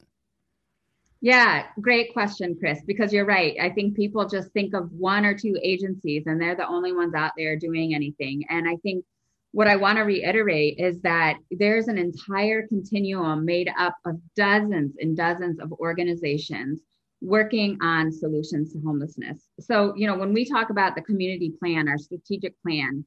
Yeah, 1.21 1.65
great 1.81 2.13
question, 2.13 2.57
Chris. 2.59 2.81
Because 2.87 3.13
you're 3.13 3.27
right. 3.27 3.57
I 3.61 3.71
think 3.71 3.97
people 3.97 4.29
just 4.29 4.51
think 4.53 4.75
of 4.75 4.93
one 4.93 5.25
or 5.25 5.37
two 5.37 5.57
agencies, 5.63 6.25
and 6.27 6.41
they're 6.41 6.57
the 6.57 6.69
only 6.69 6.93
ones 6.93 7.15
out 7.15 7.33
there 7.37 7.57
doing 7.57 7.95
anything. 7.95 8.45
And 8.49 8.69
I 8.69 8.77
think 8.77 9.05
what 9.53 9.69
I 9.69 9.77
want 9.77 9.97
to 9.97 10.03
reiterate 10.03 10.79
is 10.79 11.01
that 11.01 11.39
there's 11.51 11.89
an 11.89 11.97
entire 11.97 12.67
continuum 12.67 13.45
made 13.45 13.71
up 13.79 13.97
of 14.05 14.21
dozens 14.37 14.97
and 15.01 15.17
dozens 15.17 15.59
of 15.59 15.73
organizations 15.73 16.81
working 17.21 17.79
on 17.83 18.13
solutions 18.13 18.73
to 18.73 18.81
homelessness. 18.81 19.49
So, 19.61 19.95
you 19.97 20.07
know, 20.07 20.17
when 20.17 20.33
we 20.33 20.45
talk 20.45 20.71
about 20.71 20.95
the 20.95 21.03
community 21.03 21.53
plan, 21.59 21.89
our 21.89 21.99
strategic 21.99 22.61
plan, 22.63 23.05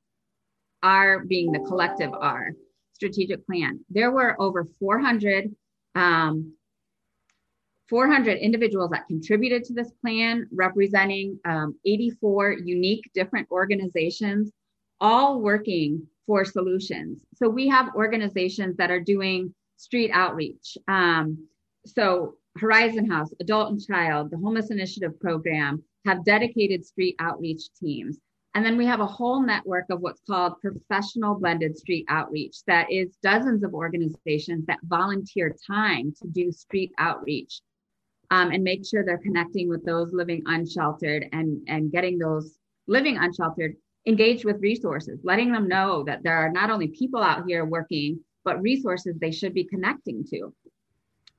R 0.81 1.25
being 1.25 1.51
the 1.51 1.59
collective 1.59 2.11
R 2.13 2.51
strategic 2.93 3.45
plan, 3.45 3.79
there 3.89 4.11
were 4.11 4.39
over 4.41 4.65
400 4.79 5.49
um, 5.95 6.53
400 7.89 8.37
individuals 8.37 8.91
that 8.91 9.07
contributed 9.07 9.63
to 9.63 9.73
this 9.73 9.91
plan, 10.01 10.47
representing 10.51 11.39
um, 11.45 11.75
84 11.85 12.51
unique 12.63 13.09
different 13.15 13.47
organizations, 13.49 14.51
all 15.01 15.41
working 15.41 16.07
for 16.27 16.45
solutions. 16.45 17.19
So 17.33 17.49
we 17.49 17.67
have 17.69 17.95
organizations 17.95 18.77
that 18.77 18.91
are 18.91 18.99
doing 18.99 19.55
street 19.77 20.11
outreach. 20.13 20.77
Um, 20.87 21.47
so 21.87 22.35
Horizon 22.57 23.09
House, 23.09 23.33
Adult 23.39 23.71
and 23.71 23.81
Child, 23.81 24.31
the 24.31 24.37
Homeless 24.37 24.71
Initiative 24.71 25.19
Program 25.19 25.83
have 26.05 26.25
dedicated 26.25 26.85
street 26.85 27.15
outreach 27.19 27.69
teams. 27.79 28.19
And 28.55 28.65
then 28.65 28.77
we 28.77 28.85
have 28.85 28.99
a 28.99 29.05
whole 29.05 29.41
network 29.41 29.85
of 29.89 30.01
what's 30.01 30.21
called 30.27 30.59
professional 30.59 31.35
blended 31.35 31.77
street 31.77 32.05
outreach 32.09 32.57
that 32.65 32.91
is 32.91 33.15
dozens 33.21 33.63
of 33.63 33.73
organizations 33.73 34.65
that 34.65 34.79
volunteer 34.83 35.55
time 35.67 36.13
to 36.21 36.27
do 36.27 36.51
street 36.51 36.91
outreach 36.97 37.61
um, 38.31 38.51
and 38.51 38.63
make 38.63 38.85
sure 38.85 39.05
they're 39.05 39.19
connecting 39.19 39.69
with 39.69 39.85
those 39.85 40.13
living 40.13 40.41
unsheltered 40.47 41.27
and, 41.31 41.61
and 41.67 41.91
getting 41.91 42.17
those 42.17 42.57
living 42.87 43.17
unsheltered 43.17 43.75
engaged 44.07 44.45
with 44.45 44.61
resources, 44.61 45.19
letting 45.23 45.51
them 45.51 45.67
know 45.67 46.03
that 46.03 46.23
there 46.23 46.35
are 46.35 46.51
not 46.51 46.71
only 46.71 46.87
people 46.87 47.21
out 47.21 47.43
here 47.47 47.65
working, 47.65 48.19
but 48.43 48.61
resources 48.61 49.15
they 49.19 49.31
should 49.31 49.53
be 49.53 49.65
connecting 49.65 50.23
to 50.23 50.53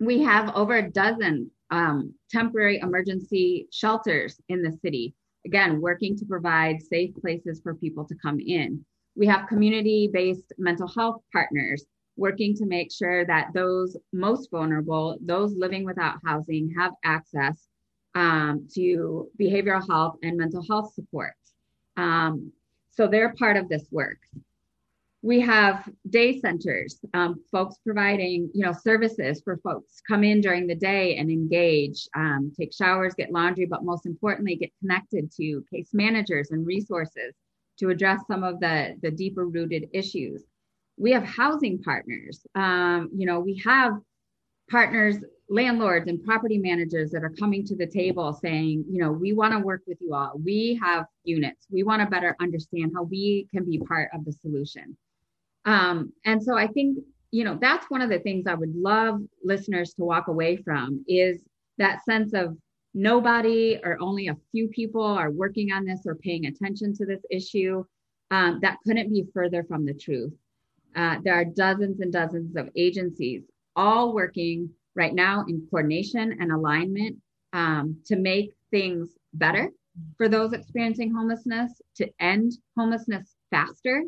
we 0.01 0.23
have 0.23 0.55
over 0.57 0.77
a 0.77 0.91
dozen 0.91 1.51
um, 1.71 2.15
temporary 2.31 2.79
emergency 2.79 3.69
shelters 3.71 4.41
in 4.49 4.63
the 4.63 4.73
city, 4.83 5.15
again, 5.47 5.81
working 5.81 6.17
to 6.17 6.25
provide 6.25 6.83
safe 6.83 7.15
places 7.21 7.61
for 7.63 7.75
people 7.75 8.05
to 8.07 8.15
come 8.17 8.41
in. 8.41 8.85
We 9.15 9.27
have 9.27 9.49
community 9.49 10.09
based 10.13 10.53
mental 10.59 10.89
health 10.89 11.21
partners 11.33 11.85
working 12.17 12.55
to 12.57 12.67
make 12.67 12.91
sure 12.91 13.25
that 13.27 13.49
those 13.55 13.97
most 14.13 14.51
vulnerable, 14.51 15.19
those 15.21 15.55
living 15.55 15.85
without 15.85 16.17
housing, 16.25 16.75
have 16.79 16.93
access 17.05 17.69
um, 18.15 18.67
to 18.75 19.29
behavioral 19.39 19.87
health 19.89 20.17
and 20.23 20.37
mental 20.37 20.65
health 20.69 20.93
support. 20.95 21.35
Um, 21.97 22.53
so 22.91 23.07
they're 23.07 23.35
part 23.35 23.57
of 23.57 23.69
this 23.69 23.85
work 23.91 24.19
we 25.23 25.41
have 25.41 25.87
day 26.09 26.41
centers 26.41 26.99
um, 27.13 27.37
folks 27.53 27.77
providing 27.85 28.51
you 28.55 28.65
know 28.65 28.73
services 28.73 29.43
for 29.45 29.59
folks 29.59 30.01
come 30.09 30.25
in 30.25 30.41
during 30.41 30.67
the 30.67 30.75
day 30.75 31.17
and 31.17 31.31
engage 31.31 32.09
um, 32.17 32.53
take 32.59 32.73
showers 32.73 33.15
get 33.15 33.31
laundry 33.31 33.67
but 33.67 33.85
most 33.85 34.07
importantly 34.07 34.57
get 34.57 34.71
connected 34.81 35.31
to 35.31 35.63
case 35.73 35.91
managers 35.93 36.51
and 36.51 36.67
resources 36.67 37.35
to 37.79 37.91
address 37.91 38.21
some 38.27 38.45
of 38.45 38.61
the 38.61 38.97
the 39.03 39.11
deeper 39.11 39.47
rooted 39.47 39.89
issues. 39.93 40.45
We 40.97 41.13
have 41.13 41.25
housing 41.25 41.83
partners 41.83 42.47
um, 42.55 43.11
you 43.15 43.27
know 43.27 43.41
we 43.41 43.61
have 43.65 43.99
partners 44.71 45.17
landlords 45.49 46.07
and 46.09 46.23
property 46.25 46.59
managers 46.59 47.11
that 47.11 47.25
are 47.25 47.35
coming 47.39 47.67
to 47.67 47.75
the 47.75 47.87
table 47.87 48.33
saying 48.33 48.85
you 48.89 49.03
know 49.03 49.11
we 49.11 49.35
want 49.35 49.53
to 49.53 49.59
work 49.59 49.83
with 49.87 49.99
you 50.01 50.15
all. 50.15 50.33
We 50.43 50.81
have 50.83 51.05
units. 51.25 51.67
We 51.71 51.83
want 51.83 52.01
to 52.01 52.09
better 52.09 52.37
understand 52.41 52.93
how 52.95 53.03
we 53.03 53.49
can 53.53 53.65
be 53.65 53.79
part 53.79 54.09
of 54.15 54.25
the 54.25 54.33
solution 54.33 54.97
um, 55.65 56.13
and 56.25 56.43
so 56.43 56.57
I 56.57 56.67
think, 56.67 56.99
you 57.31 57.45
know, 57.45 57.59
that's 57.61 57.91
one 57.91 58.03
of 58.03 58.11
the 58.11 58.19
things 58.19 58.47
I 58.47 58.55
would 58.55 58.75
love 58.75 59.21
listeners 59.45 59.95
to 59.95 60.05
walk 60.05 60.29
away 60.29 60.57
from 60.57 61.05
is 61.07 61.43
that 61.79 62.05
sense 62.05 62.33
of 62.35 62.57
nobody 62.95 63.79
or 63.85 63.99
only 64.01 64.29
a 64.29 64.37
few 64.51 64.69
people 64.69 65.05
are 65.05 65.31
working 65.31 65.73
on 65.73 65.85
this 65.85 66.01
or 66.07 66.17
paying 66.17 66.47
attention 66.47 66.95
to 66.95 67.07
this 67.07 67.23
issue. 67.31 67.85
Um, 68.33 68.61
that 68.63 68.79
couldn't 68.87 69.13
be 69.13 69.27
further 69.35 69.65
from 69.65 69.85
the 69.85 69.95
truth. 69.95 70.33
Uh, 70.95 71.17
there 71.25 71.35
are 71.35 71.45
dozens 71.45 72.01
and 72.01 72.13
dozens 72.13 72.57
of 72.57 72.69
agencies 72.77 73.43
all 73.77 74.13
working 74.13 74.71
right 74.95 75.15
now 75.15 75.45
in 75.49 75.67
coordination 75.71 76.37
and 76.41 76.53
alignment 76.53 77.17
um, 77.53 77.97
to 78.07 78.17
make 78.17 78.53
things 78.71 79.11
better 79.35 79.71
for 80.17 80.29
those 80.29 80.53
experiencing 80.53 81.13
homelessness, 81.13 81.81
to 81.97 82.09
end 82.21 82.53
homelessness 82.77 83.35
faster, 83.51 84.03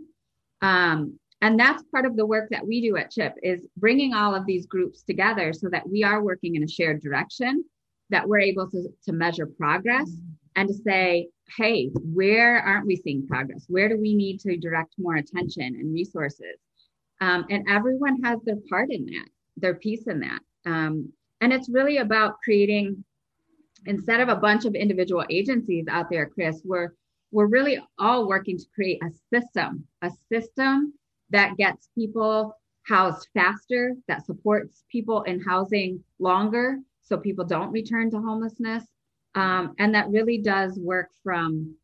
um, 0.60 1.18
and 1.42 1.58
that's 1.58 1.82
part 1.90 2.06
of 2.06 2.16
the 2.16 2.24
work 2.24 2.48
that 2.50 2.66
we 2.66 2.80
do 2.80 2.96
at 2.96 3.10
chip 3.10 3.34
is 3.42 3.66
bringing 3.76 4.14
all 4.14 4.34
of 4.34 4.46
these 4.46 4.64
groups 4.66 5.02
together 5.02 5.52
so 5.52 5.68
that 5.68 5.86
we 5.88 6.02
are 6.02 6.22
working 6.22 6.54
in 6.54 6.62
a 6.62 6.68
shared 6.68 7.02
direction 7.02 7.64
that 8.10 8.26
we're 8.26 8.40
able 8.40 8.70
to, 8.70 8.88
to 9.04 9.12
measure 9.12 9.46
progress 9.46 10.10
and 10.56 10.68
to 10.68 10.74
say 10.74 11.28
hey 11.56 11.90
where 12.14 12.58
aren't 12.58 12.86
we 12.86 12.96
seeing 12.96 13.26
progress? 13.26 13.66
Where 13.68 13.88
do 13.88 13.98
we 13.98 14.14
need 14.14 14.40
to 14.40 14.56
direct 14.56 14.94
more 14.98 15.16
attention 15.16 15.64
and 15.64 15.92
resources? 15.92 16.58
Um, 17.20 17.44
and 17.50 17.68
everyone 17.68 18.22
has 18.22 18.38
their 18.44 18.58
part 18.70 18.90
in 18.90 19.04
that 19.06 19.28
their 19.56 19.74
piece 19.74 20.06
in 20.06 20.20
that. 20.20 20.40
Um, 20.64 21.12
and 21.40 21.52
it's 21.52 21.68
really 21.68 21.98
about 21.98 22.36
creating 22.42 23.04
instead 23.86 24.20
of 24.20 24.28
a 24.28 24.36
bunch 24.36 24.64
of 24.64 24.74
individual 24.74 25.24
agencies 25.28 25.86
out 25.90 26.08
there 26.08 26.26
chris 26.26 26.60
we're 26.64 26.94
we're 27.32 27.46
really 27.46 27.80
all 27.98 28.28
working 28.28 28.56
to 28.56 28.64
create 28.74 29.00
a 29.02 29.10
system 29.34 29.84
a 30.02 30.10
system 30.30 30.94
that 31.32 31.56
gets 31.56 31.88
people 31.94 32.56
housed 32.86 33.28
faster, 33.34 33.94
that 34.08 34.24
supports 34.26 34.84
people 34.90 35.22
in 35.22 35.40
housing 35.40 36.02
longer 36.18 36.78
so 37.02 37.16
people 37.16 37.44
don't 37.44 37.72
return 37.72 38.10
to 38.10 38.18
homelessness. 38.18 38.84
Um, 39.34 39.74
and 39.78 39.94
that 39.94 40.10
really 40.10 40.38
does 40.38 40.78
work 40.78 41.10
from 41.22 41.74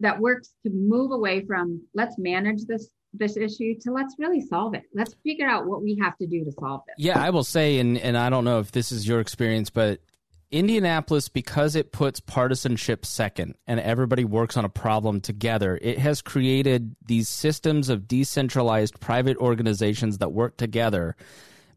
that 0.00 0.20
works 0.20 0.52
to 0.62 0.70
move 0.70 1.10
away 1.10 1.44
from 1.44 1.82
let's 1.94 2.18
manage 2.18 2.64
this 2.66 2.90
this 3.14 3.38
issue 3.38 3.74
to 3.80 3.90
let's 3.90 4.14
really 4.18 4.40
solve 4.40 4.74
it. 4.74 4.82
Let's 4.94 5.14
figure 5.24 5.48
out 5.48 5.66
what 5.66 5.82
we 5.82 5.98
have 6.02 6.18
to 6.18 6.26
do 6.26 6.44
to 6.44 6.52
solve 6.52 6.82
it. 6.88 6.94
Yeah, 6.98 7.18
I 7.18 7.30
will 7.30 7.44
say, 7.44 7.78
and 7.78 7.96
and 7.98 8.16
I 8.16 8.28
don't 8.28 8.44
know 8.44 8.58
if 8.60 8.72
this 8.72 8.92
is 8.92 9.08
your 9.08 9.20
experience, 9.20 9.70
but 9.70 10.00
Indianapolis, 10.50 11.28
because 11.28 11.74
it 11.74 11.92
puts 11.92 12.20
partisanship 12.20 13.04
second 13.04 13.56
and 13.66 13.80
everybody 13.80 14.24
works 14.24 14.56
on 14.56 14.64
a 14.64 14.68
problem 14.68 15.20
together, 15.20 15.78
it 15.82 15.98
has 15.98 16.22
created 16.22 16.94
these 17.04 17.28
systems 17.28 17.88
of 17.88 18.06
decentralized 18.06 19.00
private 19.00 19.36
organizations 19.38 20.18
that 20.18 20.32
work 20.32 20.56
together 20.56 21.16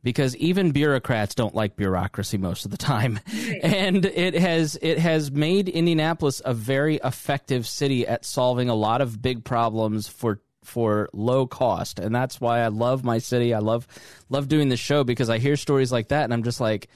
because 0.04 0.36
even 0.38 0.72
bureaucrats 0.72 1.36
don't 1.36 1.56
like 1.56 1.76
bureaucracy 1.76 2.38
most 2.38 2.66
of 2.66 2.72
the 2.72 2.78
time. 2.78 3.20
Right. 3.34 3.60
And 3.64 4.06
it 4.06 4.36
has 4.36 4.78
it 4.82 5.00
has 5.00 5.32
made 5.32 5.68
Indianapolis 5.68 6.42
a 6.46 6.54
very 6.54 6.98
effective 7.04 7.68
city 7.68 8.08
at 8.08 8.26
solving 8.26 8.70
a 8.70 8.76
lot 8.76 9.02
of 9.02 9.22
big 9.22 9.44
problems 9.44 10.08
for 10.08 10.42
for 10.64 11.10
low 11.14 11.48
cost. 11.48 12.00
And 12.00 12.14
that's 12.14 12.40
why 12.40 12.60
I 12.60 12.68
love 12.68 13.04
my 13.04 13.18
city. 13.18 13.54
I 13.54 13.60
love 13.60 13.88
love 14.30 14.48
doing 14.48 14.70
the 14.70 14.78
show 14.78 15.04
because 15.04 15.30
I 15.30 15.40
hear 15.40 15.56
stories 15.56 15.92
like 15.92 16.10
that 16.10 16.24
and 16.24 16.34
I'm 16.34 16.44
just 16.44 16.62
like 16.62 16.88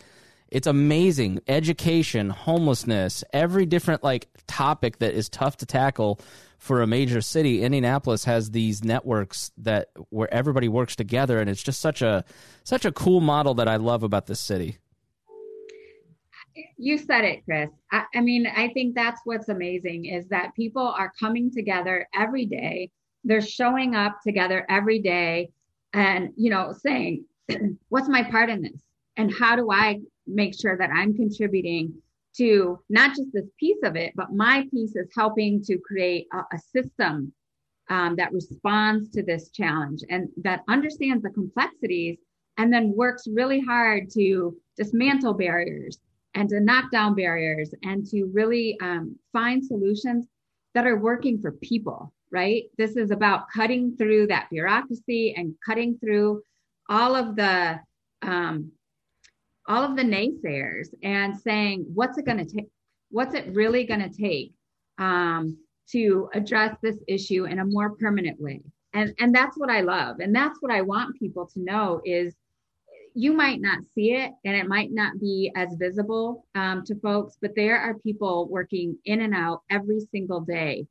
it's 0.54 0.68
amazing. 0.68 1.40
Education, 1.48 2.30
homelessness, 2.30 3.24
every 3.34 3.66
different 3.66 4.04
like 4.04 4.28
topic 4.46 5.00
that 5.00 5.16
is 5.16 5.28
tough 5.28 5.58
to 5.58 5.66
tackle 5.66 6.20
for 6.60 6.84
a 6.84 6.88
major 6.88 7.22
city. 7.22 7.64
Indianapolis 7.64 8.26
has 8.26 8.52
these 8.52 8.84
networks 8.84 9.52
that 9.58 9.90
where 10.10 10.32
everybody 10.32 10.70
works 10.70 10.96
together 10.96 11.40
and 11.40 11.50
it's 11.50 11.64
just 11.64 11.82
such 11.82 12.04
a 12.04 12.24
such 12.64 12.86
a 12.86 12.92
cool 12.92 13.20
model 13.20 13.56
that 13.56 13.68
I 13.68 13.78
love 13.78 14.04
about 14.04 14.28
this 14.28 14.40
city. 14.40 14.78
You 16.78 17.00
said 17.00 17.24
it, 17.24 17.44
Chris. 17.46 17.72
I, 17.92 18.04
I 18.14 18.22
mean, 18.22 18.46
I 18.46 18.68
think 18.74 18.94
that's 18.94 19.22
what's 19.24 19.50
amazing 19.50 20.06
is 20.06 20.28
that 20.28 20.54
people 20.56 20.88
are 20.88 21.12
coming 21.20 21.50
together 21.50 22.08
every 22.14 22.46
day. 22.46 22.92
They're 23.24 23.42
showing 23.42 23.96
up 23.96 24.20
together 24.24 24.68
every 24.70 25.00
day 25.00 25.50
and, 25.94 26.30
you 26.38 26.52
know, 26.52 26.76
saying, 26.80 27.26
what's 27.90 28.08
my 28.08 28.22
part 28.22 28.52
in 28.52 28.62
this? 28.62 28.84
And 29.18 29.34
how 29.34 29.56
do 29.56 29.72
I 29.72 30.00
make 30.28 30.60
sure 30.60 30.78
that 30.78 30.90
I'm 30.94 31.14
contributing 31.14 31.94
to 32.38 32.80
not 32.90 33.16
just 33.16 33.32
this 33.34 33.50
piece 33.60 33.78
of 33.84 33.96
it, 33.96 34.14
but 34.16 34.34
my 34.34 34.68
piece 34.72 34.96
is 34.96 35.10
helping 35.16 35.62
to 35.64 35.78
create 35.78 36.28
a, 36.34 36.38
a 36.56 36.60
system 36.60 37.32
um, 37.90 38.16
that 38.16 38.34
responds 38.34 39.10
to 39.12 39.24
this 39.24 39.50
challenge 39.50 40.02
and 40.10 40.30
that 40.44 40.62
understands 40.68 41.22
the 41.22 41.30
complexities 41.30 42.18
and 42.58 42.72
then 42.72 42.94
works 42.96 43.28
really 43.28 43.60
hard 43.60 44.10
to 44.12 44.56
dismantle 44.78 45.34
barriers 45.34 46.00
and 46.36 46.50
to 46.50 46.60
knock 46.60 46.92
down 46.92 47.16
barriers 47.16 47.74
and 47.84 48.06
to 48.08 48.26
really 48.34 48.78
um, 48.82 49.16
find 49.32 49.64
solutions 49.64 50.28
that 50.74 50.88
are 50.88 50.98
working 50.98 51.40
for 51.40 51.52
people, 51.52 52.12
right? 52.32 52.64
This 52.78 52.96
is 52.96 53.12
about 53.12 53.50
cutting 53.54 53.96
through 53.98 54.28
that 54.28 54.50
bureaucracy 54.50 55.34
and 55.36 55.54
cutting 55.66 55.98
through 56.00 56.42
all 56.90 57.16
of 57.16 57.36
the 57.36 57.80
um, 58.22 58.72
all 59.68 59.84
of 59.84 59.96
the 59.96 60.04
naysayers 60.04 60.88
and 61.04 61.38
saying 61.38 61.86
what's 61.94 62.18
it 62.18 62.26
going 62.26 62.38
to 62.38 62.46
take 62.46 62.68
what's 63.10 63.36
it 63.36 63.54
really 63.54 63.86
going 63.86 64.00
to 64.00 64.10
take 64.10 64.54
um, 64.98 65.58
to 65.92 66.30
address 66.34 66.76
this 66.82 66.98
issue 67.08 67.46
in 67.46 67.60
a 67.60 67.66
more 67.66 67.96
permanent 67.96 68.40
way? 68.40 68.62
And 68.94 69.14
and 69.20 69.34
that's 69.34 69.58
what 69.58 69.70
i 69.70 69.82
love. 69.82 70.20
And 70.20 70.36
that's 70.36 70.62
what 70.62 70.72
i 70.72 70.82
want 70.82 71.20
people 71.20 71.48
to 71.54 71.60
know 71.60 72.02
is 72.06 72.34
you 73.16 73.34
might 73.34 73.62
not 73.62 73.84
see 73.94 74.14
it 74.14 74.32
and 74.44 74.56
it 74.56 74.68
might 74.68 74.92
not 74.92 75.20
be 75.20 75.52
as 75.56 75.76
visible 75.76 76.46
um, 76.56 76.84
to 76.86 76.96
folks 76.96 77.38
but 77.42 77.56
there 77.56 77.78
are 77.78 78.00
people 78.00 78.48
working 78.50 78.98
in 79.06 79.22
and 79.22 79.36
out 79.36 79.62
every 79.70 80.00
single 80.12 80.42
day 80.42 80.86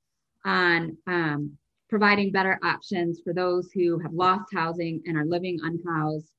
on 0.44 0.96
um, 1.06 1.56
providing 1.88 2.30
better 2.30 2.58
options 2.62 3.20
for 3.24 3.32
those 3.32 3.70
who 3.74 3.98
have 3.98 4.12
lost 4.12 4.44
housing 4.54 5.02
and 5.06 5.16
are 5.16 5.24
living 5.24 5.58
unhoused 5.62 6.30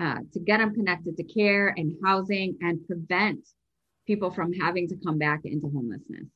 uh, 0.00 0.18
to 0.32 0.40
get 0.40 0.58
them 0.58 0.74
connected 0.74 1.16
to 1.16 1.24
care 1.24 1.74
and 1.76 1.94
housing 2.04 2.56
and 2.60 2.86
prevent 2.86 3.40
people 4.06 4.30
from 4.30 4.52
having 4.52 4.88
to 4.88 4.96
come 5.04 5.18
back 5.18 5.40
into 5.44 5.68
homelessness. 5.68 6.26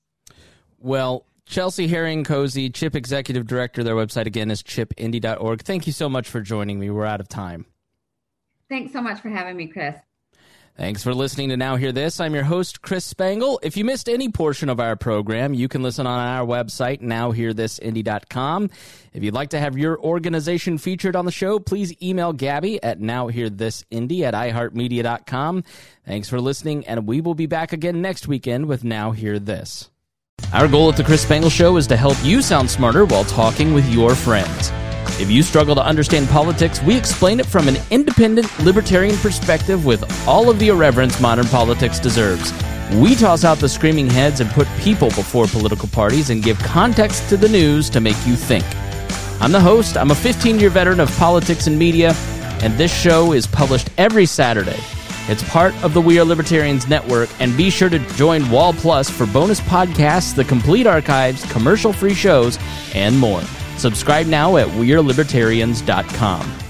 Well, 0.79 1.27
Chelsea 1.47 1.89
Haring-Cozzi, 1.89 2.73
CHIP 2.73 2.95
Executive 2.95 3.47
Director, 3.47 3.83
their 3.83 3.95
website 3.95 4.27
again 4.27 4.51
is 4.51 4.63
chipindy.org. 4.63 5.63
Thank 5.63 5.87
you 5.87 5.93
so 5.93 6.09
much 6.09 6.29
for 6.29 6.41
joining 6.41 6.79
me. 6.79 6.91
We're 6.91 7.07
out 7.07 7.21
of 7.21 7.29
time. 7.29 7.67
Thanks 8.69 8.93
so 8.93 9.03
much 9.03 9.21
for 9.21 9.29
having 9.29 9.57
me, 9.57 9.67
Chris. 9.67 9.97
Thanks 10.77 11.05
for 11.05 11.15
listening 11.15 11.51
to 11.51 11.57
Now 11.57 11.77
Hear 11.77 11.93
This. 11.93 12.19
I'm 12.19 12.35
your 12.35 12.43
host, 12.43 12.83
Chris 12.83 13.05
Spangle. 13.05 13.61
If 13.63 13.77
you 13.77 13.85
missed 13.85 14.09
any 14.09 14.29
portion 14.29 14.69
of 14.69 14.81
our 14.81 14.97
program, 14.97 15.55
you 15.55 15.69
can 15.69 15.85
listen 15.85 16.05
on 16.05 16.19
our 16.19 16.45
website, 16.45 17.01
nowhearthisindy.com. 17.01 18.71
If 19.13 19.23
you'd 19.23 19.35
like 19.35 19.51
to 19.51 19.61
have 19.61 19.79
your 19.79 19.97
organization 20.01 20.79
featured 20.79 21.15
on 21.15 21.27
the 21.27 21.31
show, 21.31 21.61
please 21.61 21.95
email 22.03 22.33
Gabby 22.33 22.83
at 22.83 22.99
nowhearthisindy 22.99 24.23
at 24.23 24.35
iheartmedia.com. 24.35 25.63
Thanks 26.07 26.29
for 26.29 26.41
listening, 26.41 26.85
and 26.89 27.07
we 27.07 27.21
will 27.21 27.37
be 27.37 27.47
back 27.47 27.73
again 27.73 28.03
next 28.03 28.27
weekend 28.27 28.67
with 28.67 28.83
Now 28.83 29.13
Hear 29.13 29.39
This. 29.39 29.91
Our 30.53 30.67
goal 30.67 30.89
at 30.89 30.97
the 30.97 31.05
Chris 31.05 31.23
Spangle 31.23 31.51
Show 31.51 31.77
is 31.77 31.87
to 31.87 31.97
help 31.97 32.17
you 32.25 32.43
sound 32.43 32.69
smarter 32.69 33.05
while 33.05 33.25
talking 33.25 33.75
with 33.75 33.89
your 33.89 34.17
friends. 34.17 34.73
If 35.21 35.31
you 35.31 35.45
struggle 35.45 35.77
to 35.77 35.85
understand 35.85 36.29
politics, 36.29 36.83
we 36.83 36.97
explain 36.97 37.39
it 37.39 37.47
from 37.47 37.69
an 37.69 37.77
independent, 37.93 38.49
libertarian 38.59 39.17
perspective 39.19 39.87
with 39.87 40.03
all 40.27 40.51
of 40.51 40.59
the 40.59 40.69
irreverence 40.69 41.21
modern 41.21 41.47
politics 41.47 42.01
deserves. 42.01 42.53
We 42.95 43.15
toss 43.15 43.45
out 43.45 43.59
the 43.59 43.69
screaming 43.69 44.11
heads 44.11 44.41
and 44.41 44.51
put 44.51 44.67
people 44.81 45.11
before 45.11 45.47
political 45.47 45.89
parties 45.89 46.31
and 46.31 46.43
give 46.43 46.59
context 46.59 47.29
to 47.29 47.37
the 47.37 47.49
news 47.49 47.89
to 47.91 48.01
make 48.01 48.17
you 48.27 48.35
think. 48.35 48.65
I'm 49.41 49.53
the 49.53 49.61
host, 49.61 49.97
I'm 49.97 50.11
a 50.11 50.17
15 50.17 50.59
year 50.59 50.69
veteran 50.69 50.99
of 50.99 51.17
politics 51.17 51.69
and 51.69 51.79
media, 51.79 52.13
and 52.61 52.75
this 52.75 52.93
show 52.93 53.33
is 53.33 53.47
published 53.47 53.91
every 53.97 54.27
Saturday. 54.27 54.81
It's 55.29 55.49
part 55.49 55.75
of 55.85 55.95
the 55.95 56.01
We 56.01 56.19
Are 56.19 56.25
Libertarians 56.25 56.89
network, 56.89 57.31
and 57.39 57.57
be 57.57 57.71
sure 57.71 57.89
to 57.89 58.01
join 58.17 58.51
Wall 58.51 58.73
Plus 58.73 59.09
for 59.09 59.27
bonus 59.27 59.61
podcasts, 59.61 60.35
the 60.35 60.45
complete 60.45 60.89
archives, 60.89 61.51
commercial 61.53 61.93
free 61.93 62.15
shows, 62.15 62.59
and 62.95 63.17
more. 63.17 63.43
Subscribe 63.77 64.27
now 64.27 64.57
at 64.57 64.69
WeareLibertarians.com. 64.69 66.64